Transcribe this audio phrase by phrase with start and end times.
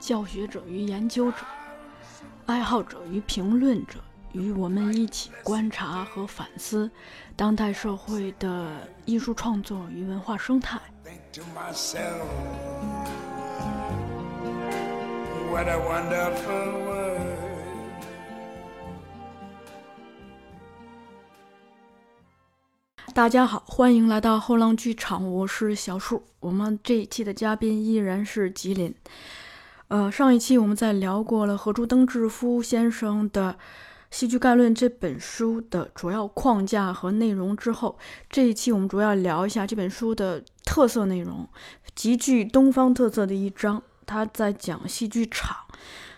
[0.00, 1.36] 教学者与研究者、
[2.46, 4.00] 爱好者与评论者，
[4.32, 6.90] 与我们一起观察和反思
[7.36, 10.80] 当代社会的艺术创作与文化生态。
[11.04, 12.24] Think to myself,
[15.52, 17.20] what a wonderful world.
[23.12, 26.22] 大家好，欢迎来到后浪剧场，我是小树。
[26.40, 28.94] 我们这一期的嘉宾依然是吉林。
[29.90, 33.54] 呃，上一期我们在聊过了何柱登志夫先生的
[34.08, 41.48] 《戏剧概论》这本书的主要框架和内容之后，这一期我们主要聊一下这本书的特色内容，
[41.96, 43.82] 极具东方特色的一章。
[44.06, 45.56] 他在讲戏剧场，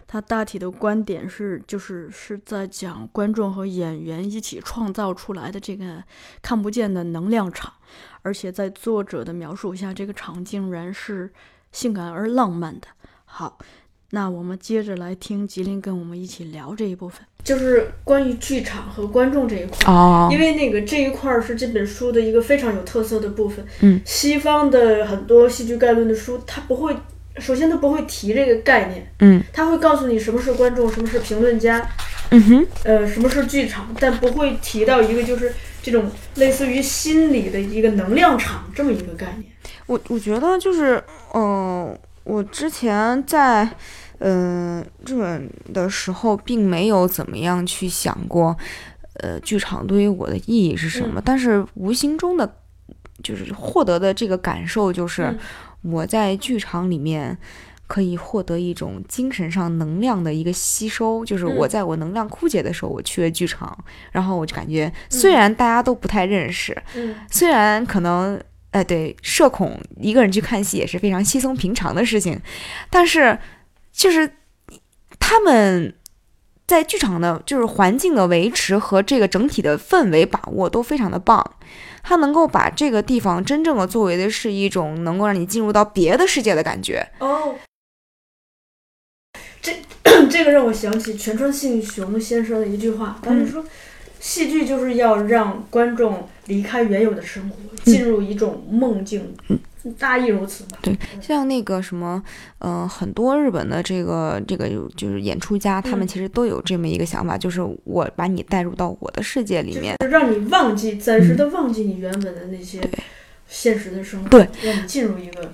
[0.06, 6.04] 他大体的观点是，就是是在讲观众和演员一起创造出来的这个
[6.42, 7.72] 看不见的能量场，
[8.20, 11.32] 而且在作者的描述下，这个场竟然是
[11.70, 12.88] 性感而浪漫的。
[13.34, 13.56] 好，
[14.10, 19.90] 那我们接着来听吉林跟我们一起聊这一部分，就是关于剧场和观众这一块。
[19.90, 23.64] 哦因为那个这一块儿是这本书的一个非常有特色的部分。
[23.80, 26.94] 嗯，西方的很多戏剧概论的书，它不会，
[27.38, 31.88] 首先它不会提这个概念，嗯，它会告诉你什么是观众，什么是评论家，
[32.28, 35.50] 嗯哼，呃，什么是剧场，但不会提到一个就是
[35.82, 39.50] 这种类似于心理的一个能量场这么一个概念。
[39.86, 43.68] 我我觉得就是，嗯、我之前在
[44.18, 48.56] 嗯、日本的时候，并没有怎么样去想过，
[49.14, 52.56] 呃，剧场对于我的意义是什么，但是无形中的
[53.22, 55.38] 就是获得的这个感受，就是嗯
[55.82, 57.36] 我在剧场里面。
[57.88, 61.68] 可以获得一种精神上能量的一个吸收，就是我嗯。
[61.68, 63.76] 在我能量枯竭的时候，我去了剧场，
[64.10, 67.14] 然后我就感觉，虽然大家都不太认识，嗯。
[67.30, 68.40] 虽然可能，
[68.72, 72.38] 哎，对，社恐一个人去看戏也是非常稀松平常的事情，
[72.90, 73.38] 但是
[73.92, 74.30] 就是
[75.18, 75.94] 他们
[76.66, 81.56] 在剧场的，就是环境的维持和这个整体的氛围把握都非常的棒。
[82.02, 87.06] 他能够把这个地方真正的作为的是一种能够让你进入到别的世界的感觉。
[87.20, 87.54] 哦，
[89.60, 89.72] 这
[90.28, 93.64] 这个让我想起全川幸雄先生的一句话，他是说，
[94.22, 99.58] 戏剧就是要让观众离开原有的生活，进入一种梦境，嗯
[99.98, 100.78] 大意如此吧。
[100.80, 102.22] 对，像那个什么，
[102.60, 109.96] 呃，很多日本的这个这个就是演出家，他们嗯其实都有这么一个想法，就是我把你带入到我的世界里面。
[109.98, 112.80] 就是让你忘记，暂时的忘记你原本的那些
[113.48, 115.52] 现实的生活，对，让你进入一个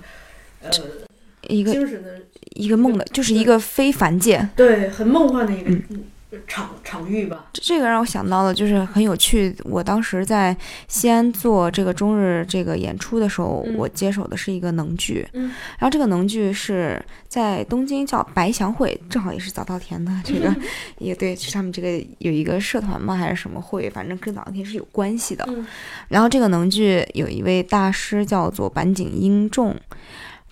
[0.61, 0.69] 呃
[1.47, 2.21] 一个精神的
[2.51, 4.47] 一个梦的，就是一个非凡界。
[4.55, 5.83] 对很梦幻的一个嗯。
[5.89, 6.03] 嗯
[6.47, 7.45] 场场域吧。
[7.53, 9.55] 这这个让我想到了，就是很有趣。
[9.63, 10.55] 我当时在
[10.87, 20.55] 西安做这个中日这个演出的时候，嗯我接手的是一个能剧，嗯然后这个能剧是在东京叫白祥会，正好也是早稻田的这个，
[20.99, 25.45] 也对，是他们这个有一个社团嘛还是什么会，反正跟早稻田是有关系的。
[25.47, 25.65] 嗯
[26.09, 29.75] 然后这个能剧有一位大师叫做板井英重，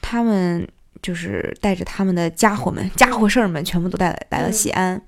[0.02, 0.68] 他们
[1.02, 5.02] 就是带着他们的家伙们、家伙事儿们，全部都带来来了西安，嗯，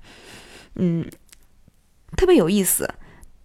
[2.16, 2.88] 特别有意思。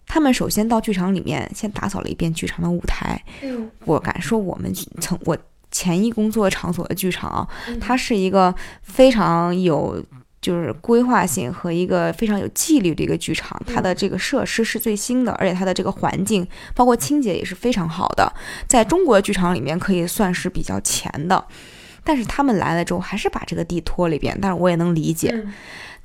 [0.08, 5.36] 他们首先到剧场里面先打扫了一遍剧场的舞台，嗯我敢说我们曾我
[5.72, 10.00] 前一工作场所的剧场啊，嗯它是一个非常有
[10.40, 18.32] 就是规划性和一个非常有纪律的一个剧场，它的这个设施是最新的，而且它的这个环境包括清洁也是非常好的，
[18.68, 21.44] 在中国的剧场里面可以算是比较前的。
[22.04, 25.30] 但是他们来了之后，还是把这个地拖了一遍，但是我也能理解。
[25.34, 25.52] 嗯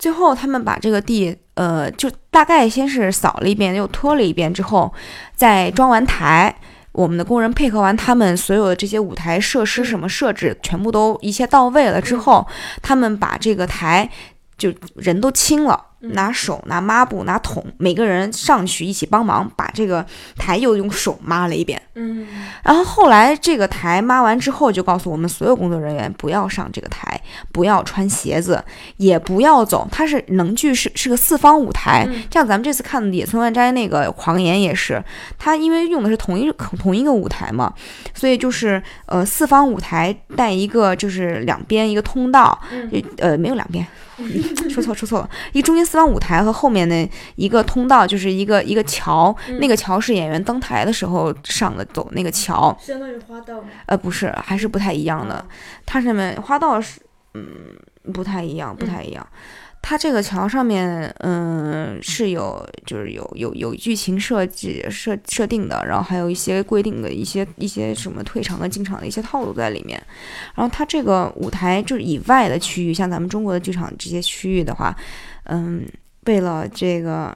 [0.02, 4.92] 最后他们把这个地，呃，就大概先是扫了一遍，又拖了一遍之后，
[5.36, 6.56] 再装完台。
[6.92, 12.48] 我们的工人配合完他们所有的这些舞台设施什么设置，全部都一切到位了之后，
[12.82, 14.10] 他们把这个台
[14.58, 20.06] 就人都清了，拿手、拿抹布、拿桶，每个人上去一起帮忙，把这个
[20.36, 21.82] 台又用手抹了一遍。
[21.96, 22.28] 嗯
[22.64, 27.20] 然后后来这个台抹完之后，就告诉我们所有工作人员不要上这个台，
[27.52, 28.64] 不要穿鞋子，
[28.98, 29.88] 也不要走。
[29.92, 35.04] 它是能剧是是个四方舞台，嗯像咱们这次看的《野村万斋》那个《狂言》也是，
[35.38, 37.74] 它因为用的是同一同一个舞台嘛，
[38.14, 43.86] 所以就是呃四方舞台带一个就是两边一个通道，嗯呃没有两边。
[44.70, 53.68] 说错说错了，一中心四方舞台和后面的一个通道，就是一个一个桥，嗯那个桥是演员登台的时候上的走那个桥，相当于花道嘛。
[53.86, 55.46] 呃，不是，还是不太一样的。
[55.86, 57.00] 它上面花道是，
[57.34, 57.46] 嗯，
[58.14, 59.26] 不太一样，不太一样。
[59.84, 70.02] 它这个桥上面，嗯，是有就是有有有剧情设计设设定的，然后还有一些规定的一些一些什么退场的进场的一些套路在里面。
[70.54, 74.96] 然后它这个舞台就是以外的区域，像咱们中国的剧场这些区域的话，
[75.46, 75.84] 嗯，
[76.26, 77.36] 为了这个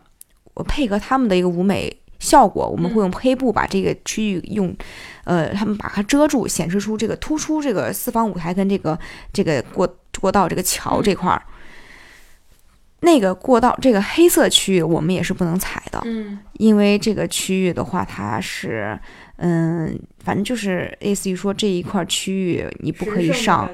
[0.54, 4.74] 我配合他们的一个舞美效果，我们会用黑布把这个区域用，
[5.24, 8.98] 呃，他们把它遮住，显示出这个突出这个四方舞台跟这个
[9.34, 11.42] 这个过过道这个桥这块儿。
[13.02, 19.00] 那个过道，这个黑色区域我们也是不能踩的，嗯因为这个区域的话，它是，
[19.38, 23.70] 嗯，反正就是类似于说这一块区域你不可以上，。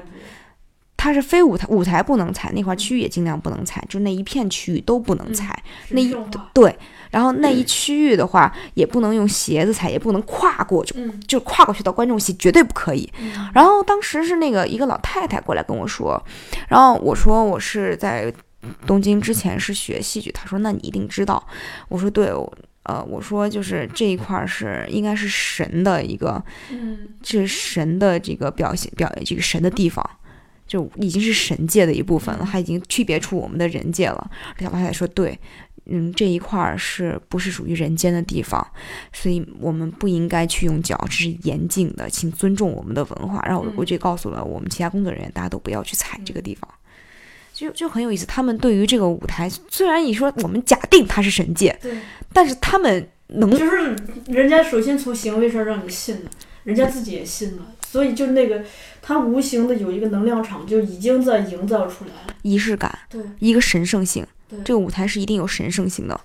[0.94, 5.60] 它是非舞台，舞台不能踩，那块区域也尽量不能踩，就那一片区域都不能踩。
[5.88, 6.14] 那一
[6.54, 6.72] 对，
[7.10, 13.12] 然后那一区域的话，也不能用鞋子踩，也不能跨过，就嗯就跨过去到观众席，绝对不可以。
[13.18, 16.22] 嗯然后当时是那个一个老太太过来跟我说，
[16.68, 18.32] 然后我说我是在
[18.86, 21.44] 东京之前是学戏剧，他说那你一定知道，
[21.88, 22.52] 我说对，我
[22.84, 30.08] 呃我说就是这一块儿是应该是神的一个，嗯这是神的这个表现表这个神的地方。
[30.64, 34.30] 就已经是神界的一部分了，他已经区别出我们的人界了。
[34.58, 35.38] 小老太太说：“对，
[35.84, 38.66] 嗯，这一块儿是不是属于人间的地方？
[39.12, 46.66] 所以我们不应该去用脚，这是严禁的，请尊重我们的文化。”然后我嗯我就告诉了我们其他工作人员，大家都不要去踩这个地方。
[47.52, 51.92] 就就很有意思，他们对于这个舞台，虽然你说我们假定它是神界，对，
[52.32, 53.94] 但是他们能就是
[54.26, 56.30] 人家首先从行为上让你信了，
[56.64, 58.62] 人家自己也信了，所以就那个
[59.00, 62.34] 他无形的有一个能量场就已经在营造出来了。
[62.42, 64.41] 仪式感，对，一个神圣性对。
[64.64, 66.20] 这个舞台是一定有神圣性的。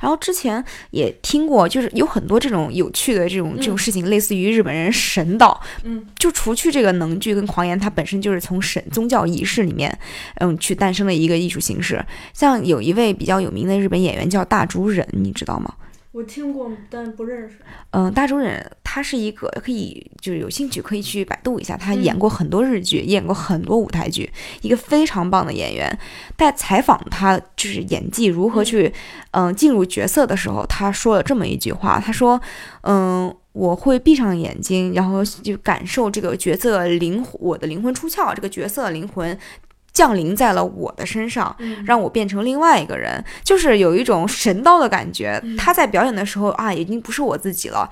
[0.00, 9.98] 然后之前也听过，就是有很多这种有趣的这种这种嗯事情，类似于日本人神道，嗯就除去这个能剧跟狂言，它本身就是从神宗教仪式里面，
[10.36, 12.04] 嗯，去诞生的一个艺术形式。
[12.34, 15.74] 像有一位比较有名的日本演员叫大竹忍，你知道吗？
[16.12, 17.56] 我听过，但不认识。
[17.90, 24.30] 嗯，大竹忍他是一个可以就是有兴趣可以去百度一下，他嗯演过很多日剧，演过很多舞台剧，
[24.62, 25.98] 一个非常棒的演员。
[26.36, 28.92] 在采访他就是演技如何去
[29.32, 32.40] 嗯、进入角色的时候，他说了这么一句话，他说
[32.82, 33.34] 嗯。
[33.52, 39.36] 我会闭上眼睛，然后就感受这个角色灵魂，我的灵魂出窍，这个角色的灵魂
[40.00, 45.38] 降临在了我的身上，嗯让我变成另外一个人，就是有一种神道的感觉。
[45.42, 47.90] 嗯他在表演的时候啊，已经不是我自己了。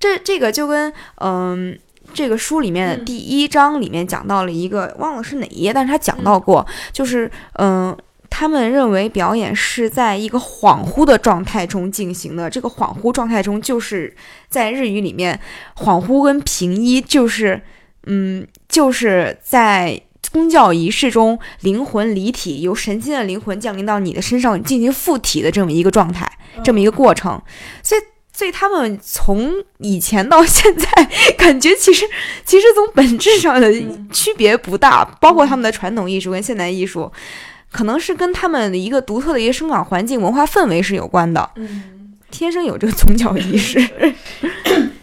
[0.00, 1.78] 这这个就跟嗯。
[2.12, 7.96] 这个书里面第一章里面讲到了一个，忘了是哪一页，但是他讲到过，就是嗯，
[8.28, 12.48] 他们认为表演是在一个恍惚的状态中进行的。
[12.50, 14.14] 这个恍惚状态中，就是
[14.50, 15.40] 在日语里面，
[15.76, 17.60] 恍惚跟平一就是
[18.04, 19.98] 嗯，就是在
[20.34, 26.28] 宗教仪式中，灵魂离体，由神仙的灵魂降临到你的身上进行附体的这么一个状态，
[26.64, 27.40] 这么一个过程。
[27.84, 28.00] 所以，
[28.32, 30.88] 所以他们从以前到现在，
[31.38, 32.04] 感觉其实
[32.44, 37.08] 其实从本质上的嗯区别不大，包括他们的传统艺术跟现代艺术，
[37.70, 43.88] 可能是跟他们的一个独特的一个生长环境、文化氛围是有关的，嗯，天生有这个宗教仪式。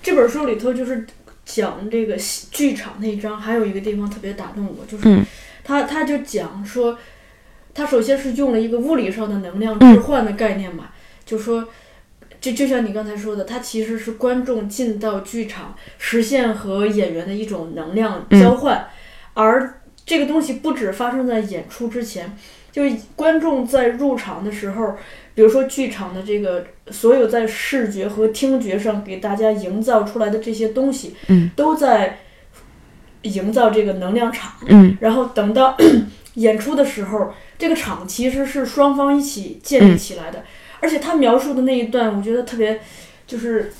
[0.04, 1.08] 这本书里头就是
[1.54, 5.26] 讲这个戏剧场那一章，还有一个地方特别打动我，就是嗯
[5.64, 6.98] 他他就讲说，
[7.74, 10.90] 他首先是用了一个物理上的能量嗯置换的概念嘛，
[11.26, 11.68] 就说。
[12.40, 18.88] 就就像你刚才说的，它其实是观众进到剧场实现和演员的一种能量交换，
[19.36, 22.36] 而这个东西不止发生在演出之前，
[22.72, 24.96] 就是观众在入场的时候，
[25.34, 32.20] 比如说剧场的这个所有在视觉和听觉上给大家营造出来的这些东西，嗯都在
[33.24, 34.54] 营造这个能量场。
[34.68, 35.78] 嗯然后等到
[36.36, 40.44] 演出的时候，这个场其实是双方一起建立起来的。
[40.80, 42.80] 而且他描述的那一段，我觉得特别，
[43.28, 43.72] 就是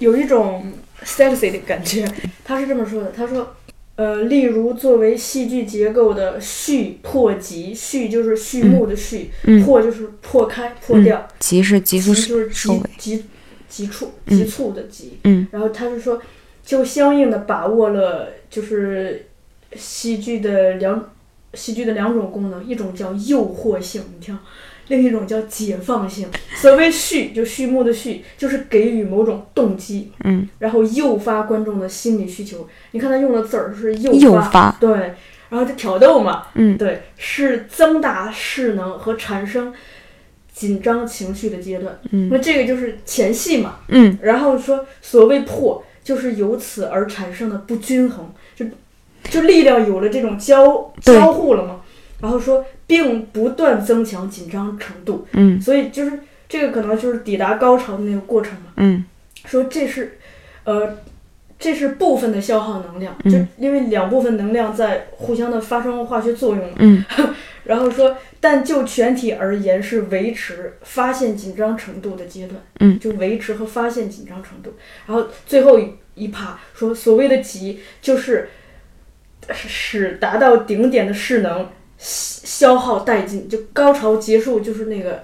[0.00, 0.72] 有一种
[1.04, 2.04] sexy 的感觉。
[2.44, 3.54] 他是这么说的：“他说，
[4.00, 9.62] 呃，例如作为戏剧结构的序、破、集，序就是序幕的序，嗯。
[9.62, 13.24] 破就是破开、破掉，集是集速就是急收尾，急
[13.68, 14.38] 急促、嗯。
[14.38, 15.18] 急促的急。
[15.24, 15.46] 嗯。
[15.52, 16.18] 然后他是说，
[16.64, 19.26] 就相应的把握了就是
[19.76, 21.10] 戏剧的两
[21.52, 24.38] 戏剧的两种功能，一种叫诱惑性，你听，
[24.90, 26.28] 另一种叫解放性。
[26.56, 32.68] 所谓序，就序幕的序，就是给予某种动机，嗯，然后诱发观众的心理需求。
[32.90, 34.92] 你看他用的字儿是诱诱发对，
[35.48, 39.72] 然后就挑逗嘛，嗯对，是增大势能和产生
[40.52, 41.98] 紧张情绪的阶段。
[42.10, 43.78] 嗯那这个就是前戏嘛。
[43.88, 48.66] 嗯然后说，所谓破，就是由此而产生的不均衡，就
[49.30, 51.80] 就力量有了这种交交互了嘛。
[52.20, 56.18] 然后说，并不断增强紧张程度，嗯所以就是
[56.48, 58.72] 这个可能就是抵达高潮的那个过程嘛。
[58.78, 59.04] 嗯
[59.46, 60.18] 说这是，
[60.64, 60.98] 呃，
[61.56, 66.74] 这是部分的消耗能量，嗯就因为两部分能量在互相的发生化学作用嘛。
[66.80, 67.04] 嗯
[67.62, 74.74] 然后说，但就全体而言是维持发现紧张程度的阶段，嗯就维持和发现紧张程度。
[75.06, 78.48] 然后最后一一趴说，所谓的急就是
[79.52, 81.68] 使达到顶点的势能
[82.00, 82.40] 消
[82.72, 85.22] 消耗殆尽，就高潮结束就是那个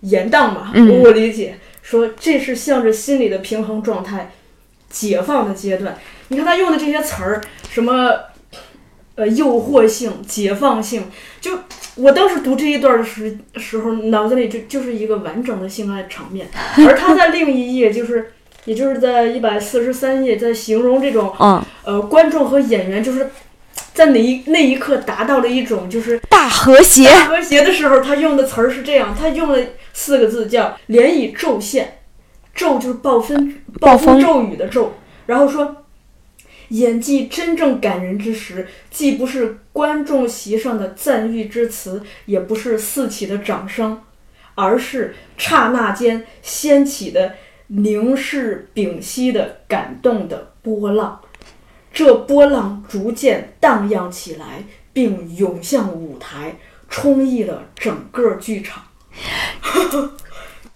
[0.00, 0.70] 延宕嘛。
[0.74, 4.30] 嗯我理解说这是向着心理的平衡状态
[4.88, 5.98] 解放的阶段。
[6.28, 7.40] 你看他用的这些词儿，
[7.70, 8.12] 什么
[9.14, 11.04] 呃诱惑性、解放性，
[11.40, 11.58] 就
[11.96, 16.48] 我当时读这一段的时时候，脑子里就就是一个完整的性爱场面，
[16.86, 18.32] 而他在另一页就是。
[18.64, 23.28] 也就是在一百四十三页，在形容这种嗯，呃观众和演员，就是
[23.94, 29.58] 在哪一那一刻达到了一种就是大和谐，大和谐的时候，他用的词儿是这样，他用了
[29.92, 31.98] 四个字叫“连以骤现”，
[32.54, 34.94] 骤就是暴风暴风风骤雨的骤，
[35.26, 35.76] 然后说。
[36.68, 44.00] 演技真正感人之时，既不是观众席上的赞誉之词，也不是四起的掌声，
[44.54, 47.34] 而是刹那间掀起的
[47.66, 51.20] 凝视屏息的感动的波浪。
[51.92, 56.56] 这波浪逐渐荡漾起来，并涌向舞台，
[56.88, 58.82] 充溢了整个剧场。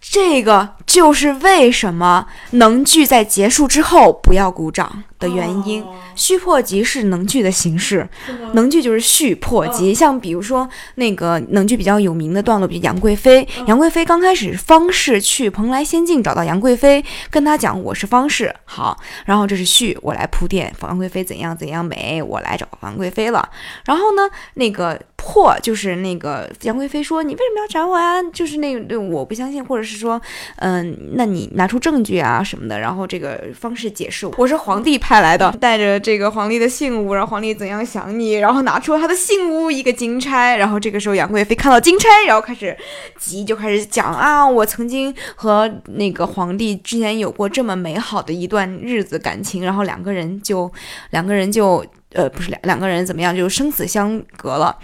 [0.00, 5.82] 这个就是为什么能剧在结束之后不要鼓掌的原因。
[5.82, 8.08] 哦续破集是能剧的形式，
[8.54, 9.92] 能剧就是续破集。
[9.92, 13.46] 像比如说那个能剧比较有名的段落，比如杨贵妃。
[13.66, 23.46] 杨贵妃刚开始方士去蓬莱仙境找到杨贵妃，跟她讲我是方士，好，然后这是续，我来铺垫杨贵妃怎样怎样美，我来找杨贵妃了。
[23.84, 24.22] 然后呢，
[24.54, 28.22] 那个破就是那个杨贵妃说你为什么要找我啊？
[28.32, 30.18] 就是那个我不相信，或者是说，
[30.56, 32.78] 嗯，那你拿出证据啊什么的。
[32.78, 42.76] 然后这个方式解释，我是皇帝派来的，带着这个皇帝的信物，然后皇帝怎样想你，然后拿出他的信物一个金钗，然后这个时候杨贵妃看到金钗，然后开始
[43.18, 50.70] 急，就开始讲啊，我曾经和那个皇帝之前有过这么美好的一段日子感情，然后两个人就
[51.10, 54.76] 两个人就呃不是两两个人怎么样就生死相隔了。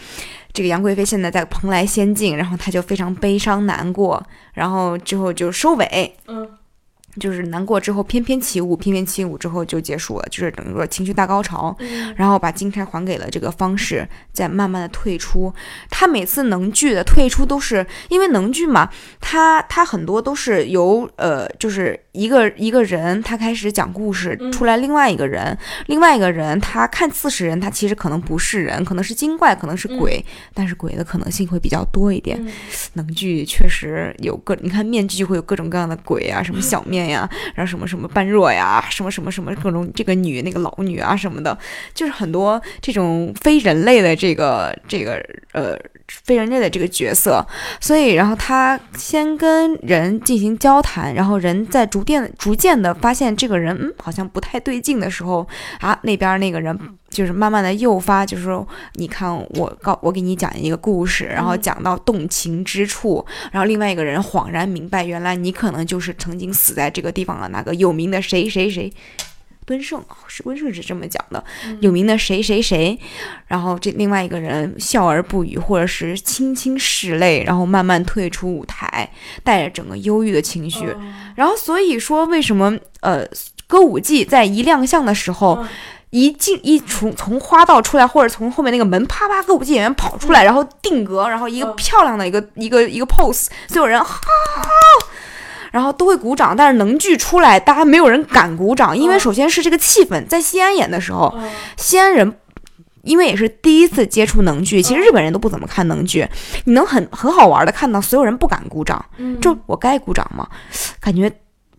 [0.52, 6.48] 这个杨贵妃现在在蓬莱仙境，然后她就非常悲伤难过，然后之后就收尾，嗯，
[7.18, 11.74] 就是难过之后翩翩起舞，翩翩起舞之后就结束了，就是整个情绪大高潮。
[11.80, 15.52] 嗯然后把金钗还给了这个方士，再慢慢的退出。
[15.90, 18.88] 他每次能剧的退出都是因为能剧嘛，
[19.20, 24.52] 他他很多都是由呃，就是一个一个人他开始讲故事，嗯。
[24.52, 32.38] 出来另外一个人，另外一个人他看似是人，他其实可能不是人，可能是精怪，可能是鬼，但是鬼的可能性会比较多一点。
[32.44, 32.52] 嗯。
[32.94, 41.56] 能剧确实有各，你看面具就会有各种各样的鬼啊，什么小面呀，然后什么什么般若呀，什么什么什么各种这个女那个老女啊什么的，
[41.94, 45.14] 就是很多这种非人类的这个这个
[45.52, 45.78] 呃
[46.08, 47.44] 非人类的这个角色，
[47.80, 55.46] 所以然后他先跟人进行交谈，然后人在逐渐逐渐的发现这个人嗯好像不太对劲的时候
[55.78, 56.76] 啊，那边那个人
[57.08, 68.92] 就是慢慢的诱发，就是说你看我告我给你讲一个故事，然后嗯讲到动情之处，然后另外一个人恍然明白，原来你可能就是曾经死在这个地方的那个有名的谁谁谁。
[69.64, 71.42] 敦盛哦是温顺是这么讲的，
[71.80, 72.98] 有名的谁谁谁，
[73.46, 79.10] 然后这另外一个人笑而不语，或者是轻轻拭泪，然后慢慢退出舞台，
[79.44, 80.86] 带着整个忧郁的情绪。
[80.86, 81.00] 哦。
[81.36, 83.26] 然后所以说，为什么呃
[83.66, 85.68] 歌舞伎在一亮相的时候，嗯。
[86.14, 91.74] 一进一从从花道出来，或者从后面那个门啪啪歌舞伎演员跑出来，然后定格，然后一个嗯。
[91.76, 94.20] 漂亮的一个一个一个 pose，所有人哈。
[95.72, 101.42] 然后都会鼓掌，但是能剧出来，大家没有人敢鼓掌，因为嗯首先是这个气氛，在西安演的时候，哦
[101.76, 102.32] 西安人
[103.02, 106.24] 因为也是第一次接触能剧，其实日本人都不怎么看能剧，
[106.66, 110.46] 你能很很好玩的看到所有人不敢鼓掌，嗯就我该鼓掌吗？
[111.00, 111.28] 感觉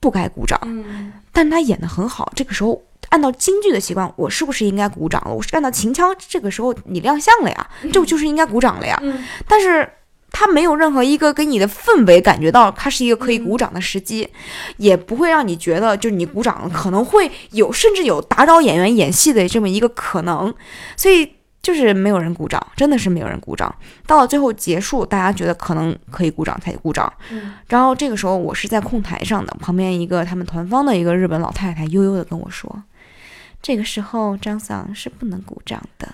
[0.01, 2.81] 不该鼓掌，嗯但他演的很好，这个时候。
[3.09, 5.31] 按照京剧的习惯，我是不是应该鼓掌了？
[5.31, 8.97] 我是按照秦腔，这个时候你亮相了呀，这不就是应该鼓掌了呀？
[9.03, 9.87] 嗯但是
[10.33, 14.27] 他没有任何一个给你的氛围感觉到它是一个可以鼓掌的时机，
[14.77, 20.53] 也不会让你觉得就是你鼓掌可能会有甚至有打扰演员演戏的这么一个可能，
[20.97, 23.73] 所以就是没有人鼓掌，真的是没有人鼓掌。
[24.07, 32.83] 到了最后结束，大家觉得可能可以鼓掌才鼓掌，嗯然后这个时候我是在控台上的，旁边一个他们团方的一个日本老太太悠悠的跟我说。
[33.61, 36.11] 这个时候，张桑是不能鼓掌的，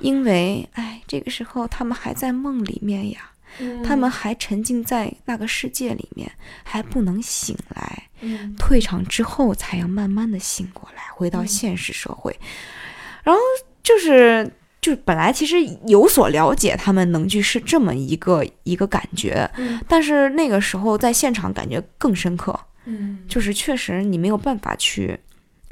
[0.00, 3.30] 因为，哎，这个时候他们还在梦里面呀。
[3.60, 6.30] 嗯他们还沉浸在那个世界里面，
[6.62, 8.02] 还不能醒来。
[8.20, 12.34] 嗯退场之后，才要慢慢的醒过来，回到嗯现实社会。
[13.22, 13.40] 然后
[13.82, 15.56] 就是，就是本来其实
[15.86, 25.18] 有所了解，他们能剧是这么一个一个感觉，嗯但是那个时候在现场感觉更深刻，嗯就是确实你没有办法去。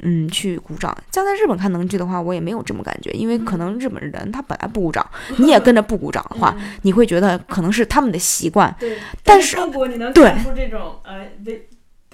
[0.01, 0.95] 嗯，去鼓掌。
[1.11, 5.05] 像在日本看能剧的话，我也没有这么感觉，因为可能日本人他本来不鼓掌，
[5.37, 8.75] 你也跟着不鼓掌的话，嗯你会觉得可能是他们的习惯。
[8.79, 11.27] 对，但是中国你能对看出这种呃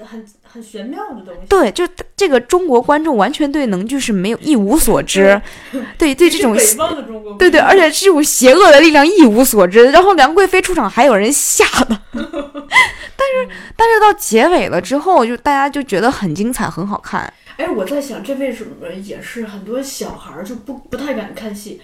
[0.05, 1.41] 很很玄妙的东西。
[1.49, 5.41] 对，就这个中国观众完全对能剧是没有一无所知，
[5.97, 6.55] 对对这种
[7.37, 9.85] 对对，而且这种邪恶的力量一无所知。
[9.91, 17.33] 然后梁贵妃出场还有人吓的， 但是但是到结尾了之后，就大家就觉得很精彩，很好看。
[17.59, 21.81] 哎，我在想，这为什么也是很多小孩儿就不不太敢看戏？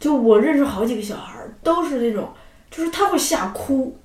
[0.00, 2.30] 就我认识好几个小孩儿，都是那种，
[2.70, 3.98] 就是他会吓哭，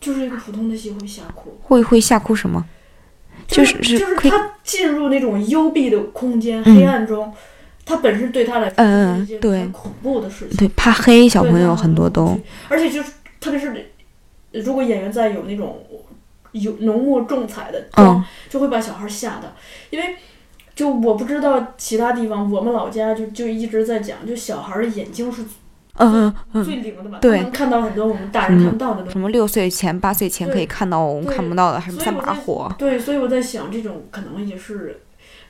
[0.00, 2.66] 就是一个普通的戏会吓哭，会会吓哭什么？
[3.46, 7.32] 就是就是他进入那种幽闭的空间、嗯黑暗中，
[7.84, 10.56] 他本身对他来说嗯是一件对很恐怖的事情。
[10.56, 12.36] 对，怕黑，小朋友很多都，
[12.68, 13.92] 而且就是特别是
[14.50, 15.80] 如果演员在有那种
[16.60, 19.52] 有浓墨重彩的妆，嗯就会把小孩吓到，
[19.90, 20.16] 因为。
[20.76, 25.42] 就我不知道其他地方，我们老家就就一直在讲，就小孩的眼睛是
[25.94, 29.12] 嗯嗯最灵的吧，对能看到很多我们大人看不到的东西。
[29.12, 32.70] 什么六岁前、八岁前可以看到我们看不到的，还是三把火。
[32.76, 35.00] 对，所以我在想，这种可能也是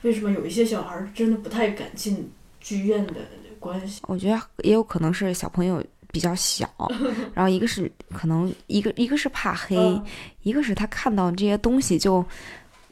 [0.03, 3.15] 为什么有一些小孩真的不太敢进剧院的
[3.59, 3.99] 关系。
[4.07, 5.83] 我觉得也有可能是小朋友
[6.17, 6.67] 比较小，
[7.35, 10.03] 然后一个是可能一个一个是怕黑，嗯。
[10.41, 12.25] 一个是他看到这些东西就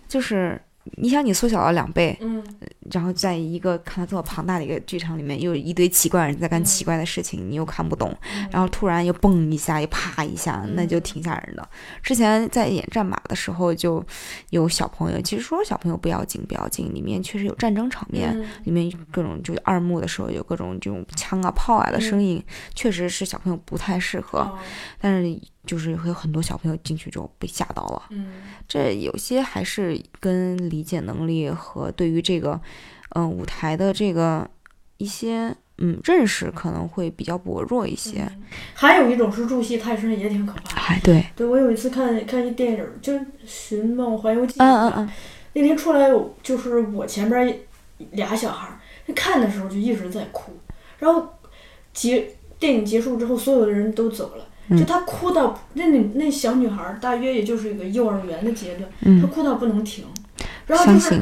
[0.09, 0.61] 就是
[0.98, 2.43] 你想你缩小了两倍，嗯。
[2.91, 6.63] 然后在一个看到这么庞大的一个剧场里面，又有一堆奇怪的人在干嗯。
[6.63, 8.48] 奇怪的事情，你又看不懂，嗯。
[8.52, 11.67] 然后突然又蹦一下，又啪一下，那就挺吓人的。
[12.04, 14.06] 之前在演战马的时候，就
[14.52, 18.45] 有小朋友，其实说小朋友不要紧不要紧，里面确实有战争场面，嗯。
[18.65, 22.43] 里面各种就二幕的时候有各种这种枪啊炮啊的声音，
[22.76, 24.39] 确实是小朋友不太适合。
[24.39, 24.60] 哦。
[25.02, 28.28] 但是就是会有很多小朋友进去之后被吓到了，嗯
[28.67, 32.60] 这有些还是跟理解能力和对于这个
[33.10, 34.49] 嗯、呃舞台的这个
[34.97, 38.21] 一些嗯认识可能会比较薄弱一些。
[38.21, 40.82] 嗯还有一种是入戏太深，也挺可怕的。
[40.82, 45.10] 哎，对，对我有一次看看一电影，就是《寻梦环游记》嗯嗯嗯，
[45.54, 46.10] 那天出来，
[46.43, 47.54] 就是我前边儿
[48.12, 48.80] 俩小孩儿，
[49.13, 50.51] 看的时候就一直在哭，
[50.99, 51.28] 然后
[51.93, 60.06] 结电影结束之后，所有的人都走了，嗯就她哭到那那那小女孩儿大约也就是一个幼儿园的阶段，她嗯，哭到不能停，
[60.67, 61.21] 然后就是，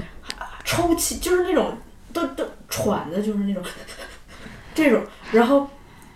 [0.63, 1.77] 抽泣，就是那种
[2.11, 3.63] 都都喘的，就是那种
[4.75, 5.01] 这种，
[5.31, 5.67] 然后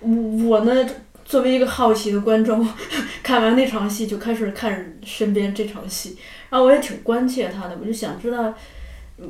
[0.01, 0.87] 我我呢。
[1.27, 2.65] 作为一个好奇的观众，
[3.21, 6.17] 看完那场戏就开始看身边这场戏，
[6.49, 8.53] 然后我也挺关切她的，我就想知道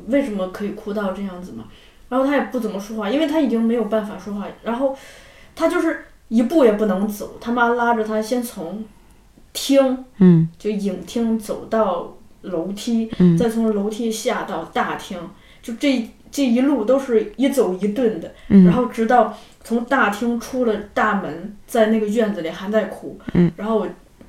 [0.06, 1.64] 为什么可以哭到这样子嘛。
[2.08, 4.96] 然后她也不怎么说话，因为她已经没有办法说话，然后
[5.56, 8.84] 她就是一步也不能走，他妈拉着他先从
[9.52, 15.18] 厅嗯就影厅走到楼梯，嗯再从楼梯下到大厅，
[15.62, 23.18] 就这这一路都是一走一顿的，嗯，然后直到从大厅出了大门，在那个院子里还在哭。
[23.32, 23.88] 嗯，然后我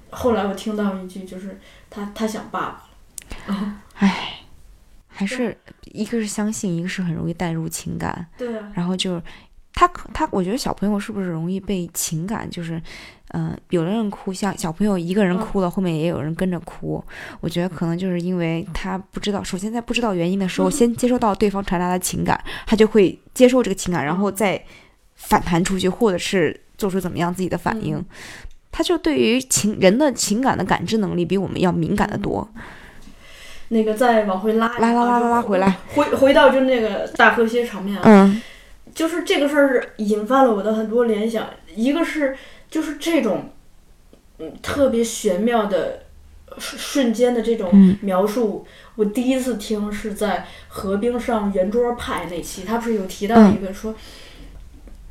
[0.10, 1.60] 后来我听到一句，就是
[1.90, 3.56] 他他想爸爸了。
[3.56, 4.40] 啊， 唉，
[5.08, 5.56] 还是
[5.92, 9.22] 一个是相信，一个是很容易带入情感，对啊，然后就是
[9.80, 12.82] 他他，我觉得小朋友是不是容易被情感就是。
[13.34, 17.00] 嗯、有的人哭，像小朋友一个人嗯哭了，后面也有人跟着哭。
[17.42, 24.60] 我觉得可能就是因为他不知道，首先在不知道原因的时候，嗯先接收到对方传达的情感，他就会接受这个情感，然后再
[25.14, 27.98] 反弹出去，或者是做出怎么样自己的反应。
[27.98, 28.06] 嗯
[28.72, 32.50] 他就对于情人的情感的感知能力比我们要敏感的多。
[33.68, 38.42] 那个再往回拉拉拉拉拉拉回来，回回到就那个大和谐场面啊，嗯
[38.94, 42.36] 就是这个事儿是引发了我的很多联想，一个是
[42.70, 43.50] 就是这种
[44.38, 46.04] 嗯特别玄妙的
[46.58, 53.94] 瞬瞬间的这种嗯描述，我第一次听是在河冰上圆桌派那期，他不是有提到一个说，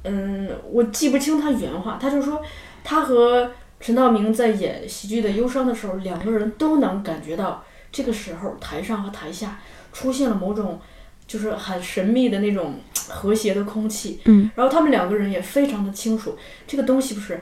[0.05, 2.43] 嗯，我记不清他原话，他就说
[2.83, 9.61] 他和陈道明在演喜剧的忧伤的时候，两个人都能感觉到这个时候台上和台下
[9.93, 10.81] 出现了某种
[11.27, 12.75] 就是很神秘的那种
[13.09, 17.40] 和谐的空气，嗯，然后他们两个人也非常的清楚这个东西不是。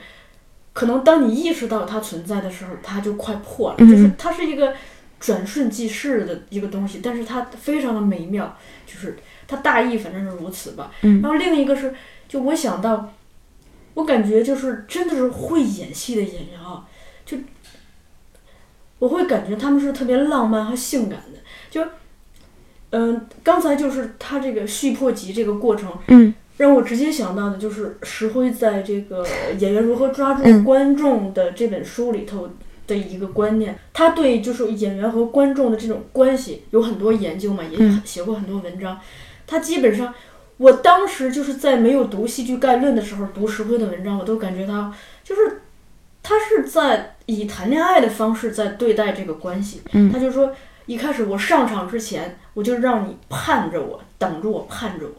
[0.73, 3.77] 可能当你意识到它存在的时候，它就快破了。
[3.79, 4.75] 嗯就是它是一个
[5.19, 9.17] 转瞬即逝的一个东西，但是它非常的美妙，就是
[9.49, 10.91] 它大意反正是如此吧。
[11.01, 11.95] 嗯然后另一个是，
[12.29, 13.15] 就我想到，
[13.95, 16.85] 我感觉就是真的是会演戏的演员啊，
[17.25, 17.39] 就
[18.99, 21.39] 我会感觉他们是特别浪漫和性感的。
[21.71, 21.83] 就
[22.99, 29.23] 嗯、刚才就是他这个续破集这个过程，嗯让我直接想到的就是石辉在这个
[29.59, 32.49] 《演员如何抓住嗯观众》的这本书里头
[32.87, 38.99] 的一个观念，他对就是演员和观众的这种关系有很多研究嘛，也嗯写过很多文章。
[39.47, 40.15] 他基本上，
[40.57, 44.91] 我当时就是在没有读戏剧概论的时候读石辉的文章，我都感觉到
[45.23, 45.61] 就是
[46.23, 49.83] 他是在以谈恋爱的方式在对待这个关系。
[49.93, 50.51] 嗯他就说，
[50.87, 55.13] 一开始我上场之前，我就让你盼着我，等着我，盼着我。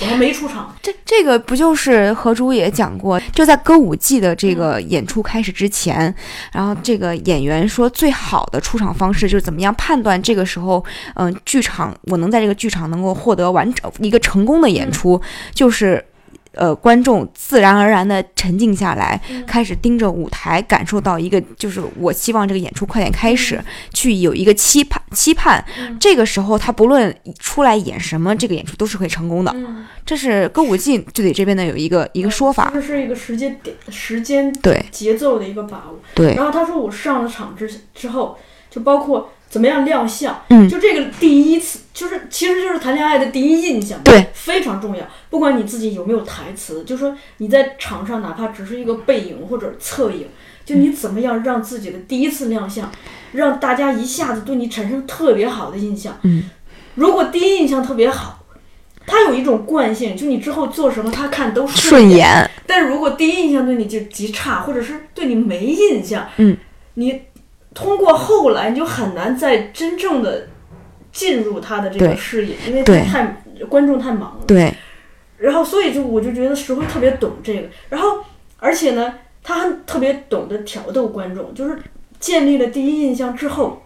[0.00, 6.14] 我还没出场，这这个不就是何主也讲过，就在歌舞伎的这个演出开始之前，
[6.52, 15.20] 然后这个演员说最好的出场方式就是怎么样判断这个时候，嗯、剧场我能在这个剧场能够获得完整一个成功的演出，
[15.52, 16.04] 就是。
[16.56, 19.44] 呃，观众自然而然的沉静下来，嗯。
[19.46, 25.64] 开始盯着舞台，感受到一个就是我希望这个演出快点开始，去有一个期盼期盼。
[25.78, 25.96] 嗯。
[26.00, 29.52] 这个时候，他不论出来演什么，这个演出都是会成功的。
[29.54, 32.70] 嗯，这是歌舞伎剧里这边的有一个一个说法。
[32.74, 34.84] 这，是一个时间点、时间对。
[34.90, 36.00] 节奏的一个把握。
[36.14, 38.38] 对，然后他说我上了场之之后，
[38.70, 45.06] 就包括怎么样亮相，嗯就这个第一次，就是其实就是谈恋爱的第一印象，对，非常重要。
[45.30, 50.26] 不管你自己有没有台词，就说你在场上哪怕只是一个背影或者侧影，
[50.64, 52.90] 就你怎么样让自己的第一次亮相，
[53.32, 56.18] 让大家一下子对你产生特别好的印象。
[56.22, 56.50] 嗯，
[56.96, 58.42] 如果第一印象特别好。
[59.08, 66.56] 他有一种惯性，就你之后做什么，他看都顺眼，但如果第一印象对你就极差，或者是对你没印象，嗯，
[66.94, 67.22] 你
[67.76, 70.48] 通过后来你就很难再真正的
[71.12, 73.36] 进入他的这个视野，因为他太
[73.68, 74.44] 观众太忙了。
[74.46, 74.74] 对，
[75.36, 78.24] 然后所以就我就觉得石辉特别懂这个，然后
[78.58, 81.78] 而且呢，他还特别懂得挑逗观众，就是
[82.18, 83.82] 建立了第一印象之后。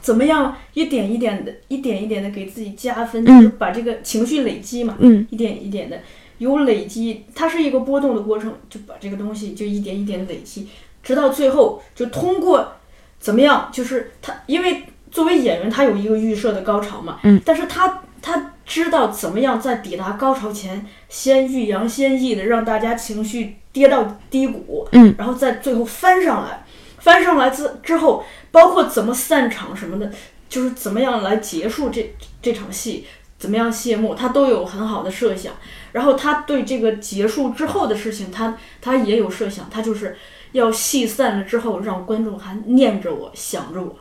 [0.00, 5.26] 怎么样一点一点的、一点一点的给自己加分，就是把这个情绪累积嘛，嗯。
[5.28, 5.98] 一点一点的
[6.38, 10.68] 有累积，它是一个波动的过程，就把这个东西就一点一点的累积，
[11.02, 12.74] 直到最后就通过
[13.18, 26.64] 怎么样，就是他因为作为演员，他有一个预设的高潮嘛，嗯，但是他他知道怎么样在抵达高潮前先欲扬先抑的让大家情绪跌到低谷，嗯，然后再最后翻上来，
[26.98, 30.10] 翻上来之之后，包括怎么散场什么的，
[30.48, 33.06] 就是怎么样来结束这这场戏。
[33.38, 35.52] 怎么样谢幕，他都有很好的设想。
[35.92, 40.16] 然后他对这个结束之后的事情，他他也有设想，他就是
[40.52, 43.96] 要戏散了之后，让观众还念着我，想着我。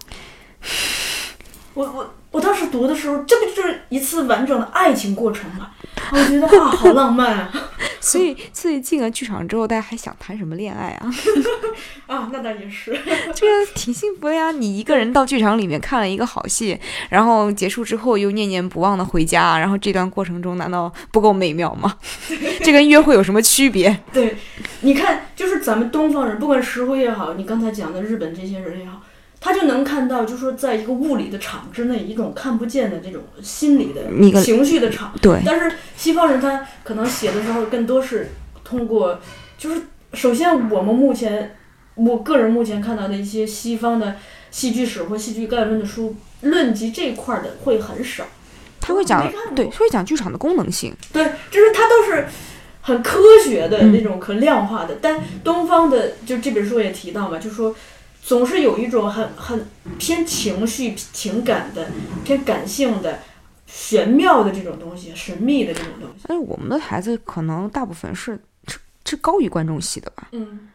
[1.74, 5.72] 我我我当时读的时候，这不就是一次完整的爱情过程吗？
[6.12, 7.52] 我觉得啊，好浪漫啊！
[8.02, 11.12] 所以所以进了剧场之后，大家还想谈什么恋爱啊？
[12.08, 12.98] 啊，那倒也是。
[13.36, 14.52] 这 个挺幸福的呀！
[14.52, 16.80] 你一个人到剧场里面看了一个好戏，
[17.10, 21.96] 然后结束之后又念念不忘的回家，然后这段过程中难道不够美妙吗？
[22.64, 23.98] 这跟约会有什么区别？
[24.14, 24.36] 对，
[24.82, 29.02] 你看，就是咱们东方人，不管石灰也好，你刚才讲的日本这些人也好，
[29.39, 35.13] 他就能看到，就是说，在一个物理的场之内，一种看不见的这种心理的情绪的场。
[35.21, 38.32] 对，但是西方人他可能写的时候更多是
[38.63, 39.19] 通过，
[39.58, 39.82] 就是
[40.13, 41.56] 首先我们目前
[41.95, 44.15] 我个人目前看到的一些西方的
[44.50, 48.26] 戏剧史或戏剧概论的书，论及这块儿的会很少。
[48.80, 50.93] 他会讲对，会讲剧场的功能性。
[51.13, 52.26] 对，就是他都是
[52.82, 57.76] 很科学的嗯那种可量化的，但东方的就这本书也提到嘛，就说
[58.28, 59.66] 总是有一种很很
[59.98, 61.90] 偏情绪、情感的、
[62.26, 63.20] 偏感性的、
[63.66, 66.26] 玄妙的这种东西，神秘的这种东西。
[66.28, 68.38] 但是我们的孩子可能大部分是
[68.68, 70.68] 是是高于观众席的吧，嗯，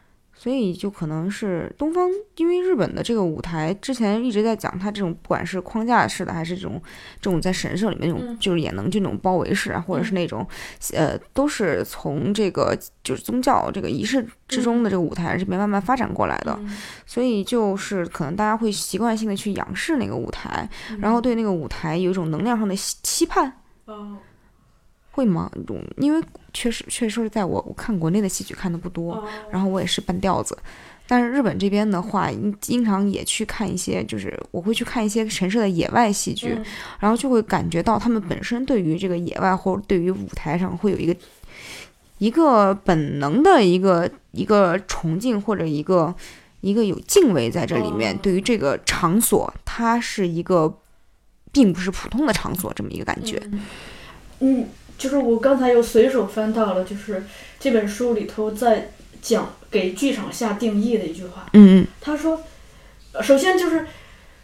[0.43, 6.81] 所以就可能是东方，因为日本的这个舞台之前一直在讲，它这种不管是框架式的，还是这种
[7.21, 8.37] 这种在神社里面那种，嗯。
[8.37, 10.45] 就是也能这种包围式啊，或者是那种，
[10.91, 16.53] 呃，都是从这个就是宗教这个仪式之中的这个舞台这边慢慢发展过来的。
[16.59, 16.75] 嗯。
[17.05, 20.99] 所以就是可能大家会习惯性的去仰视那个舞台，嗯。
[20.99, 23.53] 然后对那个舞台有一种能量上的期期盼，
[23.85, 24.17] 哦
[25.13, 25.49] 会吗？
[25.53, 26.21] 这种因为
[26.53, 30.57] 确实确实是在我我看国内的戏曲看的不多，哦然后我也是半吊子。
[31.05, 36.65] 但是日本这边的话，经经常也去看一些，就是我会去看一些神社的野外戏剧，嗯
[36.99, 41.15] 然后就会感觉到他们本身对于这个野外或者对于舞台上会有一个
[42.17, 46.15] 一个本能的一个一个崇敬或者一个
[46.61, 48.15] 一个有敬畏在这里面。
[48.15, 50.73] 哦对于这个场所，它是一个
[51.51, 53.39] 并不是普通的场所这么一个感觉。
[53.51, 53.61] 嗯
[54.39, 54.67] 嗯，
[55.03, 57.25] 就是我刚才又随手翻到了，就是
[57.59, 61.47] 这本书里头在讲给剧场下定义的一句话。
[61.51, 62.41] 嗯嗯他说，
[63.11, 63.85] 呃首先就是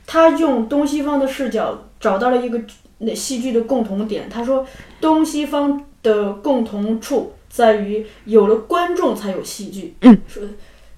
[0.06, 2.60] 他用东西方的视角找到了一个
[2.98, 4.28] 那戏剧的共同点。
[4.30, 4.67] 他说，
[5.00, 9.95] 东西方的共同处在于有了观众才有戏剧。
[10.02, 10.43] 嗯，说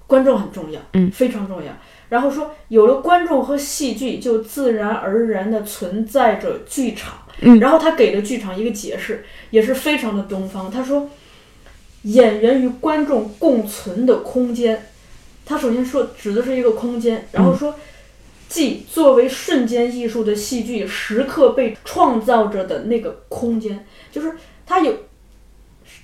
[0.08, 1.72] 观众很重要，嗯非常重要。
[2.08, 7.21] 然后说，有了观众和戏剧，就自然而然的存在着剧场。
[7.40, 10.70] 嗯然后他给了剧场一个解释，也是非常的东方。
[10.70, 11.10] 他说，
[12.02, 14.90] 演员与观众共存的空间，
[15.44, 17.74] 他首先说指的是一个空间，然后说，
[18.48, 24.34] 即作为瞬间艺术的戏剧时刻被创造着的那个空间，就是
[24.66, 24.94] 它有。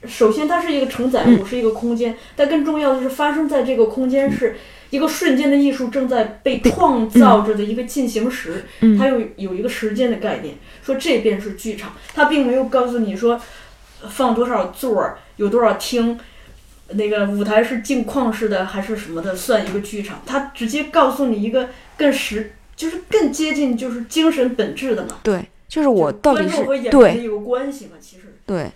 [0.06, 4.56] 首先，它是一个承载物，是一个空间，但更重要的是，发生在这个空间是
[4.90, 10.54] 一个瞬间的艺术正在被创造着的一个进行时，嗯它有有一个时间的概念。
[10.82, 13.40] 说这便是剧场，它并没有告诉你说
[14.08, 16.18] 放多少座儿，有多少厅，
[16.88, 25.18] 那个舞台是镜框式的还是什么的算一个剧场，它直接告诉你一个更实，就是更接近就是精神本质的嘛。
[25.22, 27.92] 对，就是我到底是观众和演员对有关系嘛？
[28.00, 28.70] 其实，对，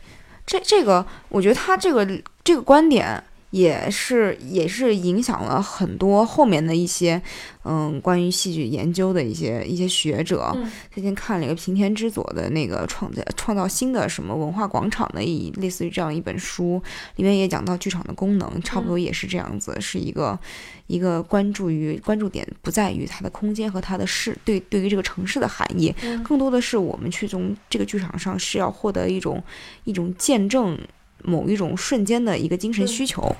[0.45, 2.07] 这这个我觉得他这个
[2.45, 3.23] 这个观点
[3.53, 7.23] 也是也是影响了很多后面的一些
[7.65, 10.51] 嗯关于戏剧研究的一些一些学者。
[10.57, 16.83] 嗯最近看了一个平田之佐的那个创造创造新的什么文化广场的一类似于这样一本书，
[17.17, 20.39] 里面也讲到剧场的功能，差不多也是这样子，是一个
[20.87, 29.43] 一个关注于关注点不在于它的空间和它的市对对于这个城市的含义，嗯更多的是我们去从这个剧场上是要获得一种
[29.85, 30.79] 一种见证
[31.23, 33.35] 某一种瞬间的一个精神需求。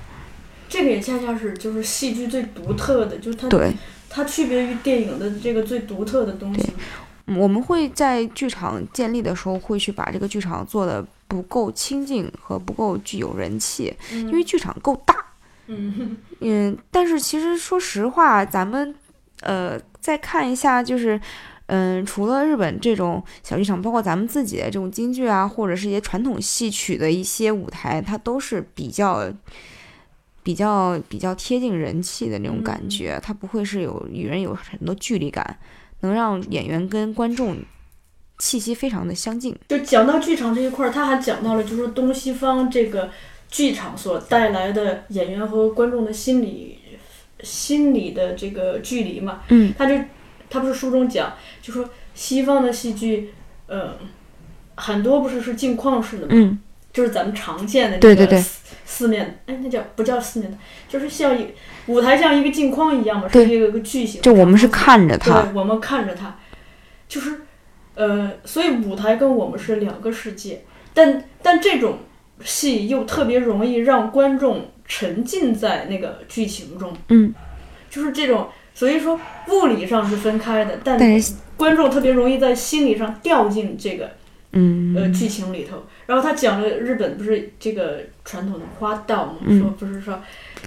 [0.69, 3.71] 这个也恰恰是就是戏剧最独特的，就是它对，
[4.09, 6.71] 它区别于电影的这个最独特的东西。
[7.27, 15.15] 嗯我们会在剧场建立的时候，会去把这个剧场做的不够清静和不够具有人气，嗯因为剧场够大。
[15.67, 18.93] 嗯嗯，但是其实说实话，咱们
[19.39, 21.19] 呃再看一下，就是
[21.67, 29.31] 嗯，除了日本这种小剧场，包括咱们自己的这种京剧啊，或者是一些传统戏曲的一些舞台，它都是比较。
[30.45, 35.57] 比较比较贴近人气的那种感觉，它不会是有与人有很多距离感，
[36.01, 37.55] 能让演员跟观众
[38.39, 39.55] 气息非常的相近。
[39.69, 43.09] 就讲到剧场这一块儿，他还讲到了就是东西方这个
[43.49, 46.77] 剧场所带来的演员和观众的心理
[47.41, 49.43] 心理的这个距离嘛。
[49.47, 49.95] 嗯，他就
[50.53, 53.33] 他不是书中讲，就说西方的戏剧，
[53.65, 53.97] 呃，
[54.75, 56.59] 很多不是是镜框式的嘛，嗯
[56.91, 61.47] 就是咱们常见的对对对那个四四面，哎，那叫不叫四面的，就是像一
[61.87, 64.21] 舞台像一个镜框一样嘛，是对一个个巨型。
[64.21, 66.37] 就我们是看着它，对，我们看着它，
[67.07, 67.41] 就是，
[67.95, 70.63] 呃，所以舞台跟我们是两个世界，
[70.93, 71.97] 但但这种
[72.45, 77.33] 戏又特别容易让观众沉浸在那个剧情中，嗯，
[77.89, 84.11] 就是这种，所以说物理上是分开的，但但是观众特别容易在心理上掉进这个
[84.53, 85.85] 嗯呃剧情里头。
[86.05, 90.19] 然后他讲了日本不是这个传统的花道嘛，嗯说不是说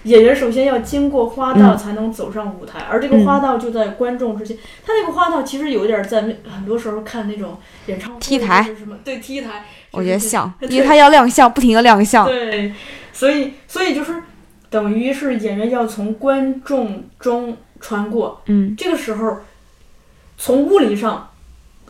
[0.05, 4.57] 演员首先要经过花道嗯才能走上舞台，而这个花道就在观众之间。
[4.87, 12.25] 他那个花道其实有点在很多时候看那种演唱会 T 台就是什么对 T 台，我觉得像，因为他要亮相，不停的亮相。
[12.25, 12.73] 对，
[13.13, 14.23] 所以所以就是
[14.71, 18.75] 等于是演员要从观众中穿过，嗯。
[18.77, 19.39] 这个时候
[20.37, 21.31] 从物理上，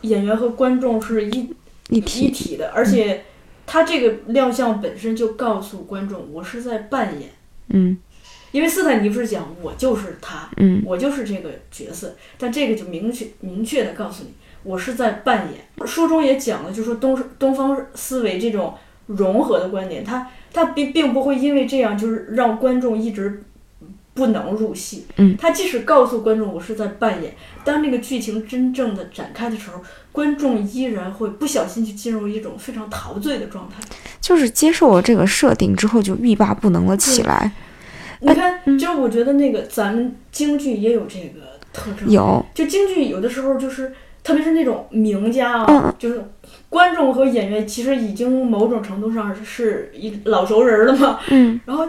[0.01, 1.49] 演员和观众是一
[1.89, 3.23] 一一体，的，而且
[3.65, 7.29] 他这个亮相本身就告诉观众，我是在扮演。
[7.69, 7.97] 嗯。
[8.51, 10.81] 因为斯坦尼不是讲我就是他，嗯。
[10.85, 14.29] 我就是这个角色，但这个就明确明确的告诉你，
[14.63, 15.85] 我是在扮演。
[15.85, 18.73] 书中也讲了，就说东东方思维这种
[19.07, 23.43] 融合的观点，他他并并不会因为这样就是让观众一直
[24.17, 25.05] 不能入戏。
[25.17, 25.37] 嗯。
[25.37, 29.79] 他即使告诉观众我是在扮演，当那个剧情真正的展开的时候，
[30.11, 33.75] 观众依然会不小心就进入一种非常陶醉的状态。
[34.19, 37.51] 就是接受了这个设定之后就欲罢不能了起来。
[38.19, 45.93] 你看，就是我觉得那个咱们京剧也有这个特征，有，就京剧有的时候就是，特别是那种名家啊，嗯。
[45.99, 46.19] 就是
[46.67, 51.61] 观众和演员其实已经某种程度上是一老熟人了嘛，嗯。
[51.65, 51.87] 然后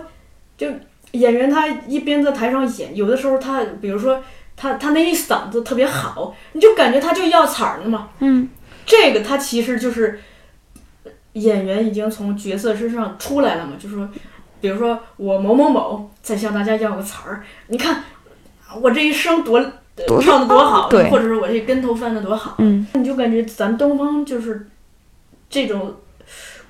[0.59, 0.69] 就
[1.13, 4.23] 演员他一边在台上演，有的时候他比如说
[4.57, 8.49] 他他那一嗓子特别好，你就感觉他就要彩儿呢嘛，嗯。
[8.91, 10.19] 这个他其实就是
[11.35, 14.09] 演员已经从角色身上出来了嘛，就是说，
[14.63, 18.03] 比如说我某某某在向大家要个词儿，你看
[18.81, 19.61] 我这一声多
[20.23, 24.67] 唱的多好，对或者是我这跟头翻的多好，嗯你就感觉咱东方就是
[25.51, 25.97] 这种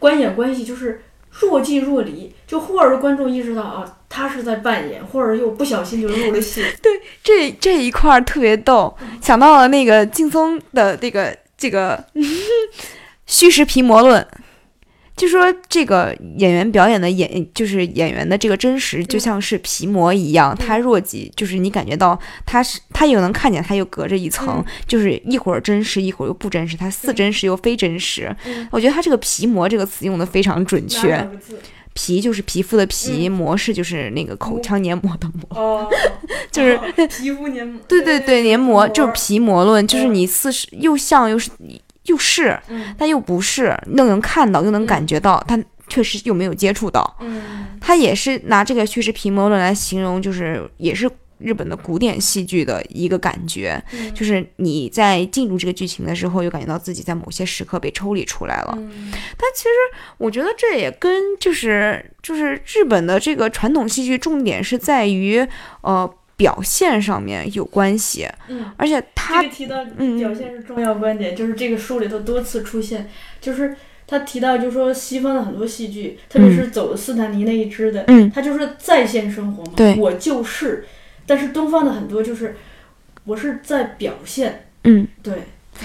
[0.00, 12.04] 观演关系就是若即若离，就忽而观众意识到啊他是在扮演，或者又不小心就入了戏， 对这这一块儿特别逗，想到了那个劲松的这个这个
[13.26, 14.26] 虚实皮膜论。
[15.16, 28.32] 就说这个演员表演的演，就是演员的这个真实，就像是皮膜一样，它若即，就是你感觉到它是，它又能看见，它又隔着一层，就是一会儿真实，一会儿又不真实，它似真实又非真实。
[28.44, 28.68] 嗯。
[28.70, 31.28] 我觉得他这个皮膜这个词用的非常准确？
[32.00, 35.60] 皮就是皮肤的皮，膜是就是那个口腔黏膜的膜。
[35.60, 35.90] 哦，
[36.52, 40.14] 就是哦皮肤黏 膜，对对对，黏膜就是皮，膜论，就是嗯。
[40.14, 41.50] 你似是又像又是
[42.04, 42.94] 又是，嗯。
[42.96, 47.16] 但又不是，又能看到又能感觉到，但确实又没有接触到。
[47.18, 47.66] 嗯。
[47.80, 54.12] 他也是拿这个虚实皮膜论来形容，就是也是日本的古典戏剧的一个感觉，嗯。
[54.14, 58.74] 就是你在进入这个剧情的时候，又感觉到自己在某些时刻被抽离出来了。
[58.76, 59.10] 嗯。
[59.12, 59.68] 但其实
[60.18, 65.46] 我觉得这也跟就是就是日本的这个传统戏剧重点是在于
[65.82, 68.72] 呃表现上面有关系，嗯。
[68.76, 70.18] 而且他这个提到嗯。
[70.18, 78.30] 表现是重要观点，就是这个书里头多次出现，就是他提到，就是说西方的很多戏剧，特别是走斯坦尼那一支的，嗯。
[78.30, 79.94] 他就是在线生活嘛，对。
[79.96, 80.86] 我就是，
[81.28, 82.56] 但是东方的很多就是
[83.24, 85.06] 我是在表现，嗯。
[85.22, 85.34] 对，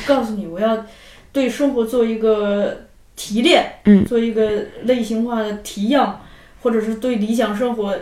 [0.08, 0.86] 告诉你我要
[1.32, 4.04] 对生活做一个提炼，嗯。
[4.06, 4.50] 做一个
[4.86, 6.22] 类型化的提样，
[6.62, 7.94] 或者是对理想生活，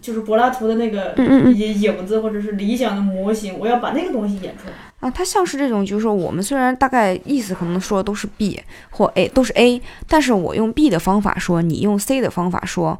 [0.00, 1.14] 就是柏拉图的那个
[1.52, 4.74] 影子，或者是理想的模型，我要把那个东西演出来。
[5.04, 12.98] 啊，它像是这种，就是说我们虽然大概意思可能说都是 B 或 A 都是 A，但是我用 B 的方法说，你用 C 的方法说，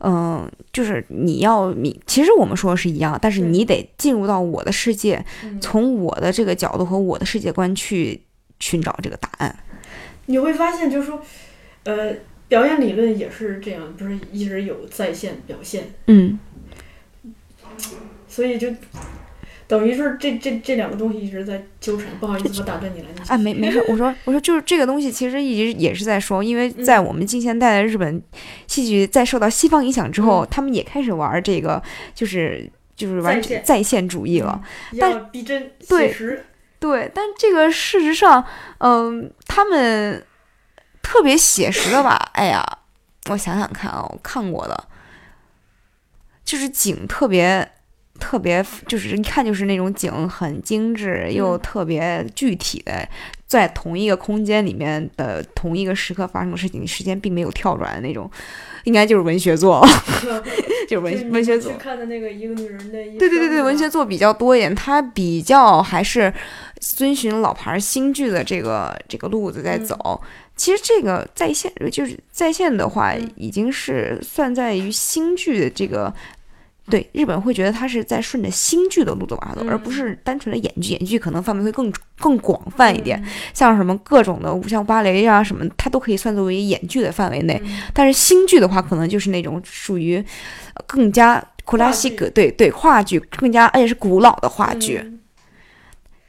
[0.00, 5.60] 嗯、就是你要你其实我们说的是一样，但是你得进入到我的世界，嗯。
[5.60, 8.20] 从我的这个角度和我的世界观去
[8.58, 9.56] 寻找这个答案。
[10.26, 11.22] 你会发现，就是说，
[11.84, 12.12] 呃，
[12.48, 16.36] 表演理论也是这样，不是一直有在线表现，嗯。
[18.26, 18.68] 所以就
[19.74, 22.06] 等于是这这这两个东西一直在纠缠。
[22.20, 28.22] 不好意思，我打断你了，你继续啊，没没事，我说我说就是这个东西，其实一直也是在说，因为在我们近现代的日本
[28.68, 31.82] 戏剧在受到西方影响之后，嗯他们也开始玩这个，
[32.14, 34.62] 就是就是完在线全在线主义了。
[35.00, 35.72] 但要逼真
[36.78, 38.44] 对，但这个事实上，
[38.78, 40.24] 嗯，他们
[41.02, 42.30] 特别写实的吧？
[42.34, 42.64] 哎呀，
[43.30, 44.84] 我想想看啊，我看过的，
[46.44, 47.72] 就是景特别
[48.20, 53.06] 特别，就是一看就是那种景很精致又嗯特别具体的，
[53.46, 58.30] 在同一个空间里面的同一个时刻发生的事情，时间并没有跳转的那种，
[58.84, 59.84] 应该就是文学作，
[60.88, 61.72] 就是文你文学作。
[61.78, 66.32] 看的那个一个女人的一对对对对，文学作比较多一点，它比较还是
[66.80, 70.22] 遵循老牌新剧的这个这个路子在嗯走。
[70.56, 76.14] 其实这个在线就是在线的话嗯，已经是算在于新剧的这个。
[76.90, 80.92] 对日本会觉得它是在顺着新剧的路子往下走，而不嗯是单纯的演剧。
[80.92, 87.60] 演剧可能范围会更更广泛一点，嗯像什么各种的舞像芭蕾啊什么，它都可以算作为演剧的范围内。
[87.64, 95.00] 嗯但是新剧的话，可能就是那种属于呃更加库拉西格，对对，话剧更加，而且是古老的话剧。
[95.02, 95.20] 嗯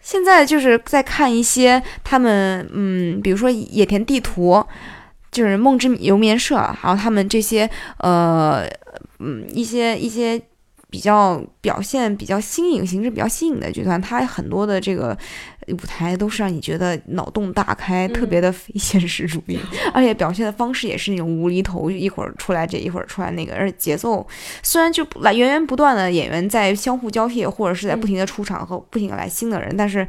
[0.02, 4.63] 现在就是在看一些他们，嗯，比如说野田地图，
[5.32, 8.70] 就是梦之游眠社，还有他们这些，呃，
[9.19, 10.41] 嗯，一些一些
[10.89, 15.17] 比较表现比较新颖、形式比较新颖的剧团，它很多的这个
[15.67, 19.60] 舞台都是让你觉得脑洞大开，特别的非现实主义，
[19.93, 24.25] 而且表现的方式也是那种无厘头，一会儿出来这，一会儿出来那个，而且节奏
[24.63, 30.07] 虽然就来源源不断的演员在相互交替，或者是在不停的出场和不停的来新的人，但是。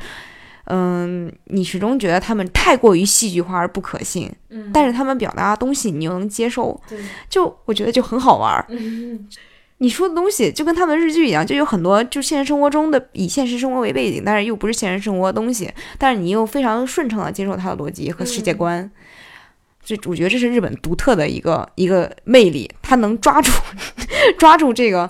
[0.66, 6.98] 嗯，你始终觉得他们太过于戏剧化而不可信，嗯，但是他们表达的东西你又能接受，对，
[7.28, 8.64] 就我觉得就很好玩儿。
[8.68, 9.28] 嗯，
[9.78, 18.90] 你说的东西就跟他们日剧一样，就有很多就现实生活中的以现实生活为背景，但是又不是现实生活的东西，但是你又非常顺畅的接受他的逻辑和世界观。
[19.84, 23.52] 这我觉得这是日本独特的一个一个魅力，他能抓住
[24.36, 25.08] 抓住这个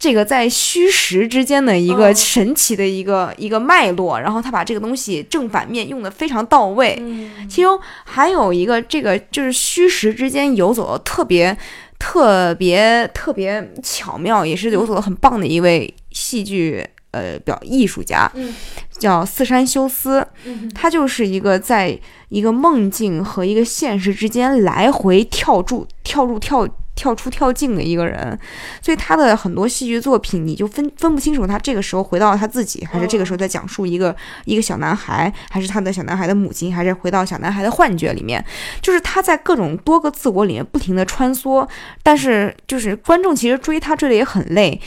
[0.00, 6.96] 这个在虚实之间的一个哦神奇的一个、一个脉络，然后他把这个东西正反面用的非常到位。
[7.02, 11.54] 嗯其中还有一个，这个就是虚实之间游走的特别、
[11.98, 18.54] 特别、特别巧妙，也是游走的很棒的一位戏剧呃表艺术家，嗯
[18.98, 20.26] 叫四山修斯。
[20.46, 26.66] 嗯他就是一个在一个梦境和一个现实之间来回跳住、跳入、跳。
[27.00, 28.38] 跳出跳进的一个人，
[28.82, 38.44] 所以他的很多戏剧作品，你就分分不清楚他这个时候回到了他自己，还是这个时候在讲述一个一个小男孩，还是他的小男孩的母亲，还是回到小男孩的幻觉里面。
[38.82, 41.66] 就是他在各种多个自我里面不停的穿梭，
[42.02, 44.78] 但是就是观众其实追他追的也很累，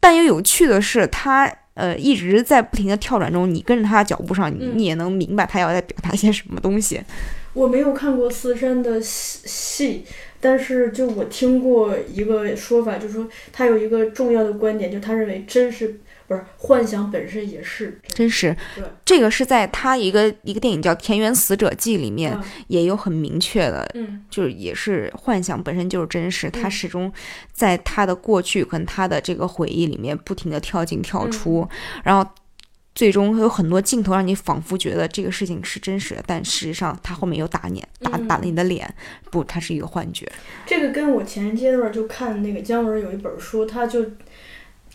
[0.00, 1.48] 但又有趣的是他。
[1.74, 7.00] 呃，一直在不停的跳转中，你跟着他的脚步上，你嗯你也能明白他要在表达些什么东西。
[7.52, 10.04] 我没有看过四山的戏戏，
[10.44, 17.98] 但是就我听过一个说法，就是说他有一个重要的观点，就他认为真实不是幻想本身也是。
[18.08, 24.22] 真实对，这个是在他一个一个电影叫《田园死者记》里面啊也有很明确的嗯。
[24.28, 26.70] 就是也是幻想本身就是真实，他嗯。
[26.70, 27.10] 始终
[27.50, 31.66] 在他的过去跟他的这个回忆里面不停的跳进跳出，
[32.02, 32.30] 然后
[32.94, 38.88] 最终有很多镜头让你仿佛觉得这个事情是真实的，但事实上他后面又打你打嗯打了你的脸，
[39.30, 40.30] 不，它是一个幻觉。
[40.64, 44.04] 这个跟我前阶段就看那个姜文有一本书，他就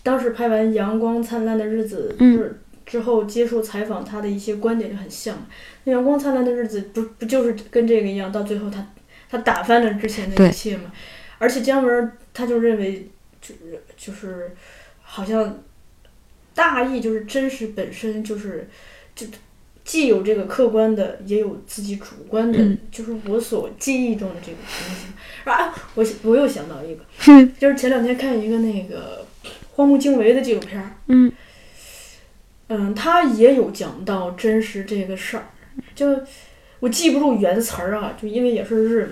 [0.01, 5.37] 当时拍完《阳光灿烂的日子》就是之后接受采访，他的一些观点就很像。
[5.83, 8.87] 那《阳光灿烂的日子》不不就是跟这个一样，到最后他
[9.29, 10.91] 他打翻了之前的一切嘛？
[11.37, 13.09] 而且姜文他就认为
[13.41, 14.55] 就是就是
[15.01, 15.61] 好像
[16.59, 18.69] 大意就是真实本身就是
[19.15, 19.25] 就。
[19.85, 25.49] 既有这个客观的，也有自己主观的，嗯就是我所记忆中的这个东西。
[25.49, 29.25] 啊，我我又想到一个，哼就是前两天看一个那个
[29.71, 31.31] 荒木经惟的纪录片儿，嗯
[32.67, 35.45] 嗯，他也有讲到真实这个事儿，
[35.95, 36.21] 就
[36.79, 39.11] 我记不住原词儿啊，就因为也是日文，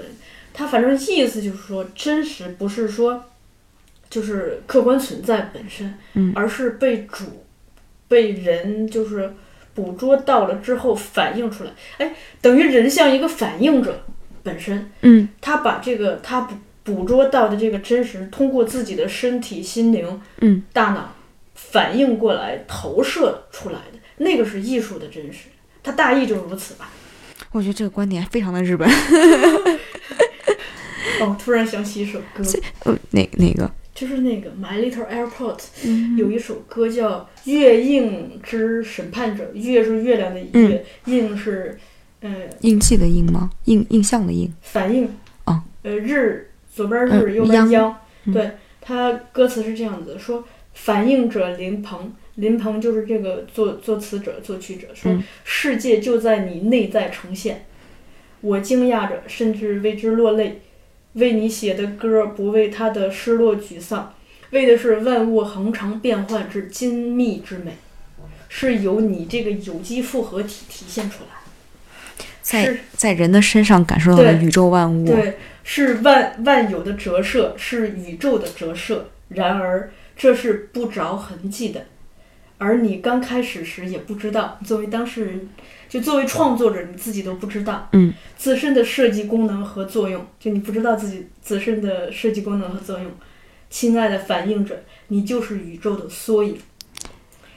[0.54, 3.26] 他反正意思就是说，真实不是说
[4.10, 7.46] 就是客观存在本身，嗯而是被主
[8.08, 9.34] 被人就是
[9.74, 14.06] 捕捉到了之后反映出来，哎，等于人像一个反应者
[14.44, 21.14] 本身，嗯他把这个他捕捕捉到的这个真实，通过自己的身体、心灵、嗯大脑
[21.54, 25.50] 反应过来、投射出来的，那个是艺术的真实。
[25.84, 26.90] 它大意就如此吧。
[27.52, 28.90] 我觉得这个观点非常的日本。
[31.20, 32.44] 哦，突然想起一首歌，
[32.84, 33.70] 呃，哪哪个？
[33.98, 41.80] 就是那个《My Little Airport》嗯有一首歌叫《月映之审判者》，月是月亮的嗯月，映是
[42.20, 42.32] 呃
[42.62, 43.50] 印记的印吗？
[43.66, 44.54] 印印象的印。
[44.62, 45.10] 反应。
[45.46, 45.64] 啊。
[45.82, 47.98] 呃，日左边日，嗯右边央央。
[48.26, 50.44] 嗯对，它歌词是这样子的说：
[50.76, 57.66] 反应者林鹏，林鹏就是这个作作词者、作曲者，说、嗯世界就在你内在呈现。
[58.42, 60.62] 我惊讶着，甚至为之落泪。
[61.18, 64.14] 为你写的歌，不为他的失落沮丧，
[64.50, 67.74] 为的是万物恒常变幻之精密之美，
[68.50, 71.30] 是由你这个有机复合体体现出来。
[72.42, 75.06] 在在人的身上感受到了宇宙万物。
[75.06, 79.10] 对，是万万有的折射，是宇宙的折射。
[79.28, 81.88] 然而，这是不着痕迹的，
[82.58, 84.58] 而你刚开始时也不知道。
[84.64, 85.50] 作为当事人，
[85.90, 93.10] 就作为创作者，你自己都不知道，嗯，自身的设计功能和作用，就你不知道自己自身的设计功能和作用。
[93.70, 96.58] 亲爱的反应者，你就是宇宙的缩影，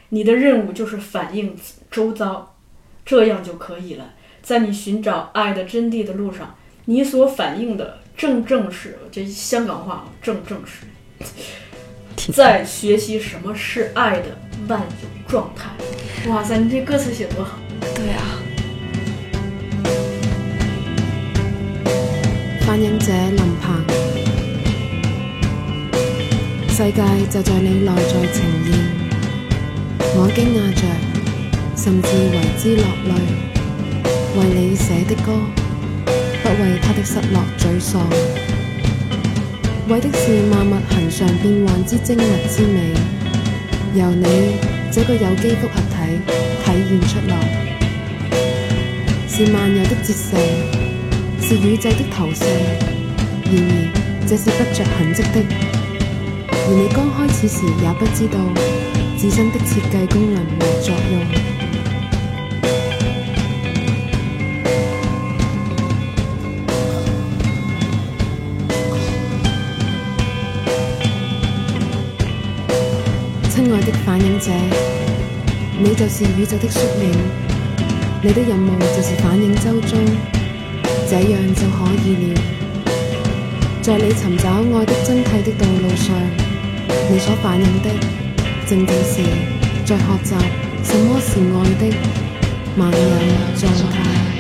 [0.09, 1.57] 你的任务就是反映
[1.91, 2.57] 周遭，
[3.05, 4.13] 这样就可以了。
[4.43, 6.57] 在你寻找爱的真谛的路上，
[6.87, 15.71] 你所反映的正正是这香港话，正正是在学习什么是爱的万有状态。
[16.29, 17.59] 哇塞，你这歌词写多好！
[17.95, 18.23] 对啊。
[22.67, 23.85] 反映者林鹏，
[26.69, 28.71] 世界就在你內在呈现。
[30.17, 30.83] 我驚訝着，
[31.77, 33.11] 甚至為之落淚。
[34.33, 35.33] 為你寫的歌，
[36.07, 37.99] 不為他的失落沮喪，
[39.89, 42.95] 為的是萬物恒常變幻之精密之美，
[43.99, 44.25] 由你
[44.93, 46.21] 這個有機複合體
[46.65, 47.33] 體現出來，
[49.29, 50.37] 是萬有的折射。
[51.43, 52.45] 是宇宙的投射，
[53.43, 55.43] 然而這是不着痕迹的。
[56.53, 58.39] 而你剛開始時也不知道
[59.17, 61.13] 自身的設計功能和作用。
[73.51, 74.53] 親愛的反映者，
[75.83, 77.11] 你就是宇宙的缩影，
[78.23, 79.97] 你的任务就是反映周遭，
[81.09, 82.41] 这样就可以了。
[83.81, 86.15] 在你寻找爱的真谛的道路上，
[87.11, 87.89] 你所反映的，
[88.69, 89.23] 正正是
[89.87, 90.35] 在学习
[90.85, 91.97] 什么是爱的
[92.77, 92.99] 萬有
[93.57, 94.40] 状态。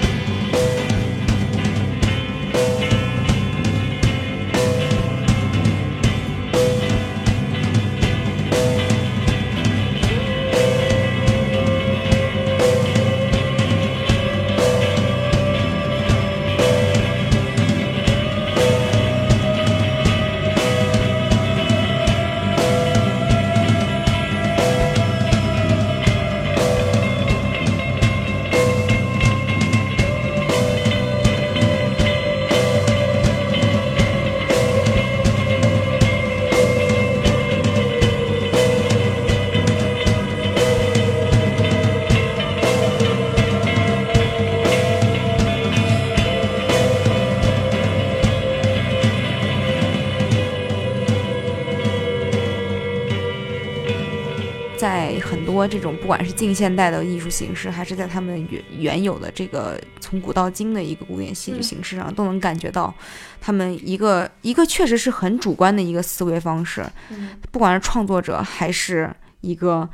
[56.11, 62.93] 管是近现代的艺术形式，还是在他们原原有的这个从古到今的一个古典戏剧形式上，都能感觉到
[63.41, 66.85] 他们一个一个确实是很主观的一个思维方式。
[67.11, 69.09] 嗯不管是创作者还是
[69.41, 69.89] 一个，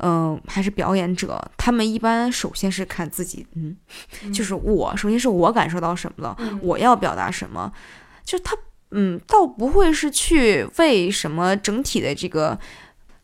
[0.00, 3.74] 嗯、还是表演者，他们一般首先是看自己，嗯，
[4.30, 7.72] 就是我，首先是我感受到什么了，嗯我要表达什么，
[8.22, 8.54] 就他，
[8.90, 12.58] 嗯，倒不会是去为什么整体的这个。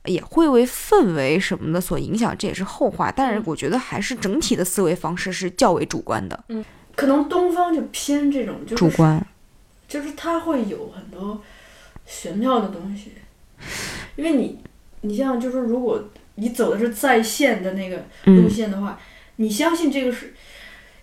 [0.08, 3.12] 也会为氛围什么的所影响，这也是后话。
[3.12, 6.64] 但是嗯我觉得还是整体的思维方式是较为主观的，嗯
[6.96, 9.24] 可能东方就偏这种，就是主观。
[9.86, 11.40] 就是它会有很多
[12.04, 13.12] 玄妙的东西，
[14.16, 14.58] 因为你，
[15.00, 16.02] 你像就是如果
[16.34, 18.98] 你走的是在线的那个路嗯线的话，
[19.36, 20.34] 你相信这个是，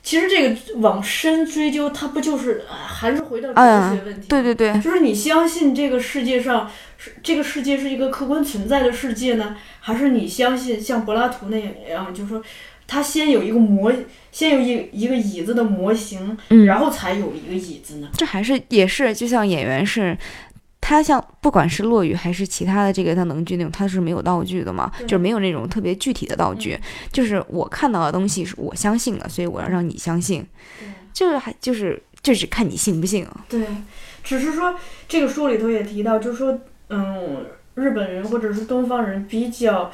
[0.06, 3.62] 其实这个往深追究，它不就是啊还是回到哲
[3.96, 4.28] 学问题？
[4.28, 11.58] 对对对，就是你相信这个世界上是这个世界是一个客观存在的世界呢，还是你相信像柏拉图那
[11.90, 12.40] 样，就是说
[12.86, 13.92] 他先有一个模，
[14.32, 18.08] 先有一一个椅子的模型，嗯然后才有一个椅子呢？
[18.16, 20.16] 这还是也是就像演员是。
[20.88, 26.80] 他像不管是落雨还是其他的这个像能剧那种，它是没有道具的嘛，就是没有那种特别具体的道具，
[27.12, 30.46] 就是我看到的东西是我相信的，所以我要让你相信，
[30.80, 30.88] 对。
[31.12, 33.46] 就是还就是就是看你信不信啊。
[33.50, 33.66] 对，
[34.24, 34.76] 只是说
[35.08, 36.56] 这个书里头也提到，就是说，
[36.90, 39.90] 嗯，日本人或者是东方人比较，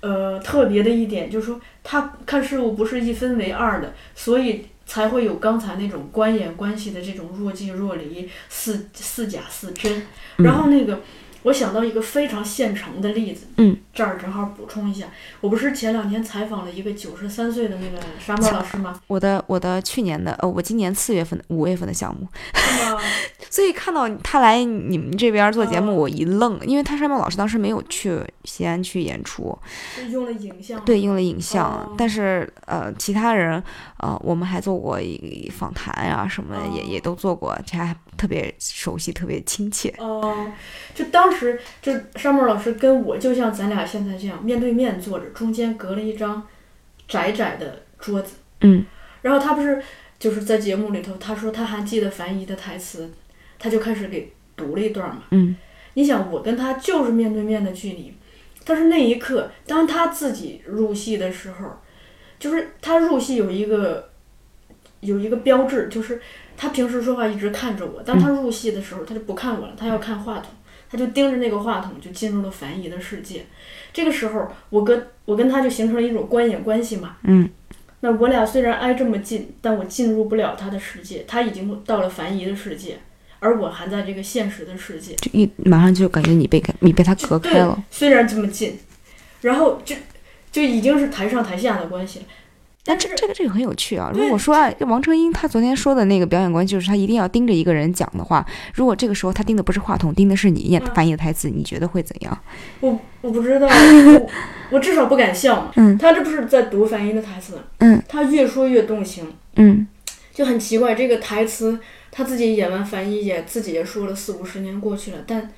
[0.00, 10.02] 呃，特别的一点就是说，他看事物不是一分为二的，所以才会有刚才那种官演关系的这种若即若离、似似假似真。
[10.38, 10.98] 然后那个，
[11.44, 15.06] 我想到一个非常现成的例子，嗯，这儿正好补充一下，
[15.40, 19.00] 我不是前两天采访了一个九十三岁的那个沙漠老师吗？
[19.06, 22.26] 我的我的去年的呃，我今年四月份五月份的项目？
[23.50, 29.56] 所以看到他来你们这边做节目，哦我一愣，因为他沙漠老师当时没有去西安去演出，
[29.96, 30.84] 就用了影像。
[30.84, 33.62] 对，用了影像，哦但是呃，其他人
[33.98, 39.94] 呃，我们还做过一访谈呀、什么的，也也哦都做过，这还特别熟悉，特别亲切。
[39.98, 40.46] 哦，
[40.94, 46.46] 就当时就上面老师跟我就像咱俩现在这样面对面坐着，中间隔了一张
[47.06, 48.84] 窄窄的桌子，嗯。
[49.22, 49.82] 然后他不是
[50.18, 53.10] 就是在节目里头，他说他还记得樊姨的台词，
[53.58, 55.24] 他就开始给读了一段嘛。
[55.30, 55.56] 嗯。
[55.94, 58.14] 你想，我跟他就是面对面的距离，
[58.64, 61.66] 但是那一刻，当他自己入戏的时候，
[62.38, 64.08] 就是他入戏有一个
[65.00, 66.20] 有一个标志，就是
[66.56, 70.52] 他平时说话一直看着我，当他入戏的时候，他就不看我了，他要看话筒，
[70.90, 73.44] 他就盯着那个话筒，就进入了樊姨的世界。
[73.92, 77.16] 这个时候，我跟我跟他就形成了一种观影关系嘛。
[77.24, 77.48] 嗯
[78.00, 82.96] 那我俩虽然挨这么近，但我进入不了他的世界，他已经到了樊姨的世界，
[83.40, 85.14] 而我还在这个现实的世界。
[85.16, 88.78] 就一马上就感觉你被你被他隔开了。，虽然这么近，
[89.40, 89.96] 然后就
[90.52, 92.24] 就已经是台上台下的关系了。
[92.88, 94.10] 但这这个这个很有趣啊！
[94.14, 102.38] 如果说啊王成英他昨天说的那个表演关系，就是他一定要盯着一个人讲的话，如果这个时候他盯的不是话筒，盯的是你演嗯翻译的台词，你觉得会怎样？
[102.80, 104.30] 我我不知道， 我
[104.70, 105.70] 我至少不敢笑。
[105.76, 109.86] 嗯他这不是在读樊姨的台词，嗯他越说越动情，嗯
[110.32, 110.94] 就很奇怪。
[110.94, 111.78] 这个台词
[112.10, 115.52] 他自己演完樊姨也自己也说了四五十年过去了，但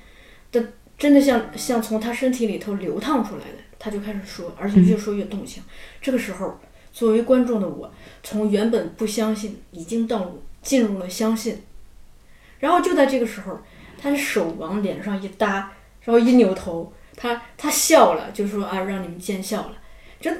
[0.51, 0.67] 但
[0.97, 5.63] 真的像像从他身体里头流淌出来的，他就开始说，而且越说越动情。
[6.01, 6.59] 这个时候，
[7.01, 7.91] 作为观众的我，
[8.21, 11.63] 从原本不相信，已经到进入了相信。
[12.59, 13.57] 然后就在这个时候，
[13.99, 15.71] 他的手往脸上一搭，
[16.03, 19.73] 然后一扭头，他他笑了，就说啊，让你们见笑了。
[20.19, 20.31] 这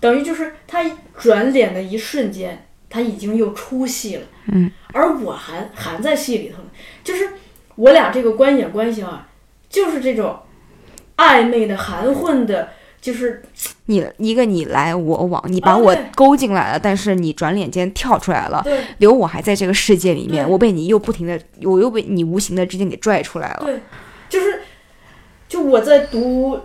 [0.00, 0.82] 等于就是他
[1.18, 4.22] 转脸的一瞬间，他已经又出戏了。
[4.46, 6.70] 嗯，而我还还在戏里头呢，
[7.04, 7.28] 就是
[7.74, 9.28] 我俩这个观演关系啊，
[9.68, 10.40] 就是这种
[11.18, 12.70] 暧昧的、含混的，
[13.06, 13.40] 就是
[13.84, 23.62] 你一个你来我往，你把啊我勾进来了，但是你转脸间跳出来了，对留我还在这个世界里面，我被你又不停的，我又被你无形的之间给拽出来了。
[23.64, 23.80] 对，
[24.28, 24.62] 就是
[25.48, 26.58] 就我在读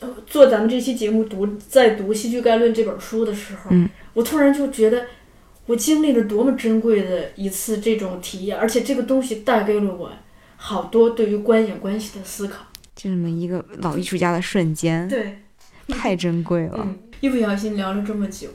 [0.00, 5.06] 呃做咱们这期节目读在读《戏剧概论》这本书的时候，嗯我突然就觉得
[5.64, 10.10] 我经历了多么珍贵的一次这种体验，而且这个东西带给了我
[10.56, 12.66] 好多对于观演关系的思考。
[12.94, 15.38] 就这么一个老艺术家的瞬间，对，
[15.92, 16.78] 太珍贵了。
[16.78, 18.48] 嗯，一不小心聊了这么久，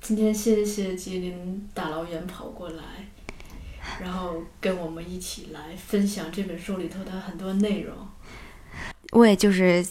[0.00, 2.82] 今天谢谢吉林大老远跑过来，
[4.00, 7.94] 然后跟我们一起来分享这本书里头的很多内容。
[9.12, 9.84] 我也就是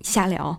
[0.00, 0.58] 瞎聊，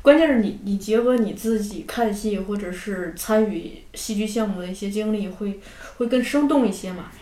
[0.00, 5.60] 关键是你，你结合你自己看戏或者是参与戏剧项目的一些经历，会
[5.98, 7.12] 会更生动一些嘛。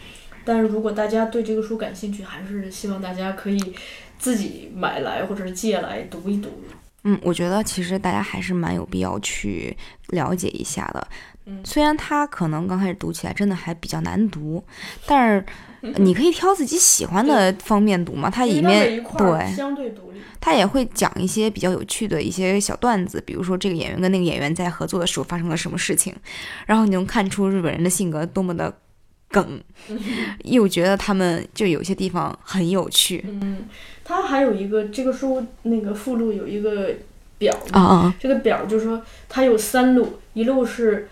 [0.44, 3.74] 但是如果大家对这个书感兴趣，还是希望大家可以
[4.20, 6.48] 自己买来或者是借来读一读。
[7.02, 9.76] 嗯，我觉得其实大家还是蛮有必要去
[10.10, 11.08] 了解一下的。
[11.46, 14.62] 嗯虽然它可能刚开始读起来真的还比较难读，
[15.06, 15.44] 但是
[15.96, 18.30] 你可以挑自己喜欢的方面读嘛。
[18.30, 20.20] 它里面对相对独立。
[20.38, 26.14] 它也会讲一些比较有趣的一些小段子，比如说这个演员跟那个演员在合作的时候发生了什么事情，
[26.66, 28.72] 然后你能看出日本人的性格多么的
[29.30, 29.60] 梗，
[30.44, 33.24] 又觉得他们就有些地方很有趣。
[33.26, 33.64] 嗯，
[34.04, 36.90] 他还有一个这个书那个附录有一个
[37.38, 38.14] 表啊啊。
[38.18, 41.08] 这个表就是说它有三路，一路是，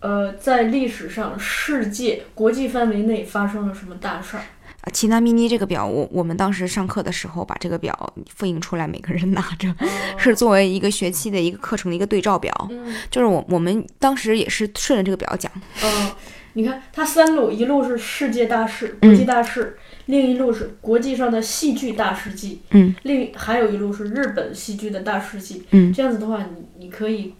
[0.00, 4.44] 呃，在历史上世界国际范围内发生了什么大事儿，
[4.82, 4.86] 啊！
[4.92, 9.74] 奇纳咪妮这个表，我我们当时上课的时候把这个表复印出来，每个人拿着，
[10.16, 12.68] 是作为一个学期的一个课程的一个对照表。
[12.70, 12.94] 嗯。
[13.10, 15.50] 就是我我们当时也是顺着这个表讲，
[15.82, 16.16] 呃，
[16.58, 25.62] 你看它三路，一路是世界大事、国际大事，另一路是国际上的戏剧大事记，嗯，另还有一路是日本戏剧的大事记。
[25.70, 27.32] 嗯这样子的话，你你可以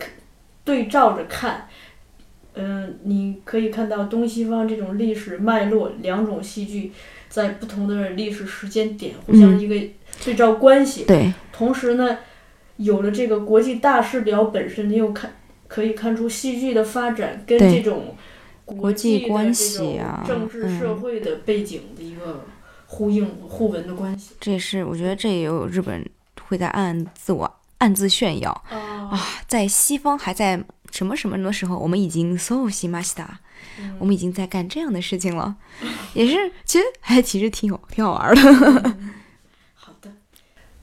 [0.62, 1.66] 对照着看。
[2.54, 6.92] 嗯，你可以看到东西方这种历史脉络，两种戏剧
[7.28, 9.74] 在不同的历史时间点互相嗯一个
[10.24, 11.04] 对照关系。
[11.04, 12.18] 对，同时呢，
[12.76, 15.32] 有了这个国际大事表本身，你又看
[15.66, 18.16] 可以看出戏剧的发展跟这种
[18.76, 20.78] 国际关系啊政治嗯。
[20.78, 22.44] 社会的背景的一个
[22.86, 24.34] 呼应互文的关系。
[24.40, 26.04] 这也是我觉得这也有日本
[26.48, 28.76] 会在暗自我暗自炫耀啊
[29.12, 33.38] 啊，在西方还在什么什么的时候，我们已经 so 西马西达，
[33.78, 35.54] 嗯我们已经在干这样的事情了，
[36.14, 38.96] 也是其实还其实挺有挺好玩的。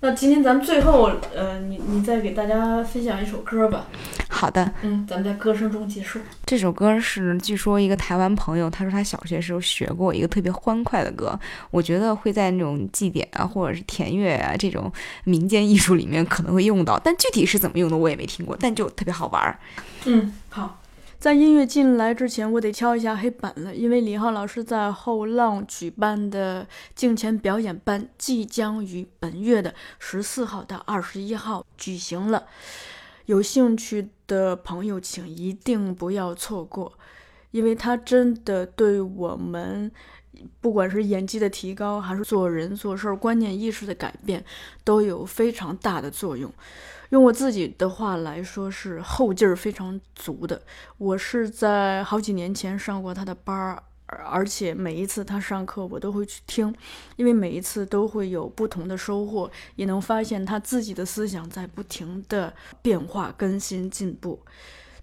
[0.05, 3.87] 那今天咱们最后，呃，你你再给大家分享一首歌吧。
[4.29, 6.19] 好的，嗯，咱们在歌声中结束。
[6.45, 11.39] 这首歌是据说一个台湾朋友，他说他小学时候学过一个特别欢快的歌，
[11.71, 14.93] 我觉得会在那种祭典啊，或者是田乐啊这种
[15.23, 19.57] 民间艺术里面可能会用到，但具体是怎么用的我也没听过，但就特别好玩儿。
[20.05, 20.81] 嗯，好。
[21.25, 32.45] 在音乐进来之前，我得敲一下黑板了，因为李浩老师在后浪举办的镜前表演班即将于本月的十四号到二十一号举行了。
[33.25, 36.93] 有兴趣的朋友，请一定不要错过，
[37.49, 39.91] 因为它真的对我们
[40.61, 44.45] 不管是演技的提高，还是做人做事观念意识的改变，
[44.83, 46.53] 都有非常大的作用。
[47.09, 50.61] 用我自己的话来说，是后劲儿非常足的。
[50.97, 56.73] 我是在好几年前上过他的班儿，而且每一次他上课我都会去听，
[57.15, 64.39] 因为每一次都会有不同的收获，也能发现他自己的思想在不停的变化、更新、进步。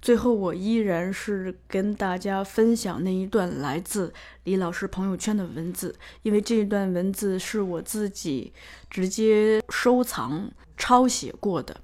[0.01, 8.53] 最后，我依然是跟大家分享那一段来自李老师朋友圈的文字，因为这一段文字是我自己
[8.91, 11.81] 直接收藏、抄写过的。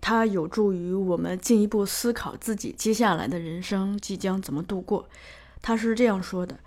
[0.00, 5.08] 它有助于我们进一步思考自己接下来的人生即将怎么度过。
[5.60, 6.60] 他是这样说的：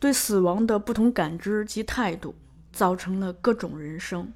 [0.00, 2.34] 对死亡的不同感知及态度，
[2.72, 4.32] 造成了各种人生。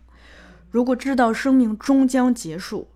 [0.71, 2.89] 如果知道生命终将结束，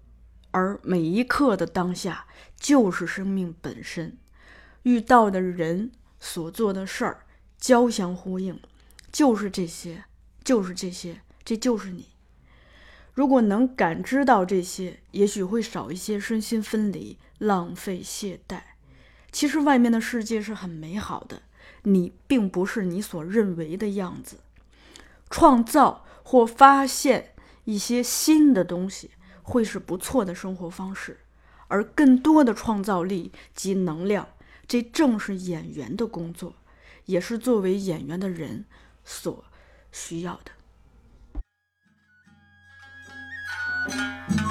[0.50, 2.26] 而每一刻的当下
[2.58, 4.18] 就是生命本身，
[4.82, 5.90] 遇到的人
[6.20, 7.26] 所做的事儿
[7.58, 8.60] 交相呼应，
[9.10, 10.04] 就是这些，
[10.44, 12.08] 就是这些，这就是你。
[13.16, 18.60] 如果能感知到这些，也许会少一些身心分离、浪费、懈怠。
[19.32, 21.40] 其实外面的世界是很美好的，
[21.84, 24.40] 你并不是你所认为的样子。
[25.30, 27.32] 创造或发现
[27.64, 29.12] 一些新的东西，
[29.42, 31.20] 会是不错的生活方式。
[31.68, 34.28] 而更多的创造力及能量，
[34.68, 36.54] 这正是演员的工作，
[37.06, 38.66] 也是作为演员的人
[39.06, 39.42] 所
[39.90, 40.52] 需要的。
[43.88, 44.45] Música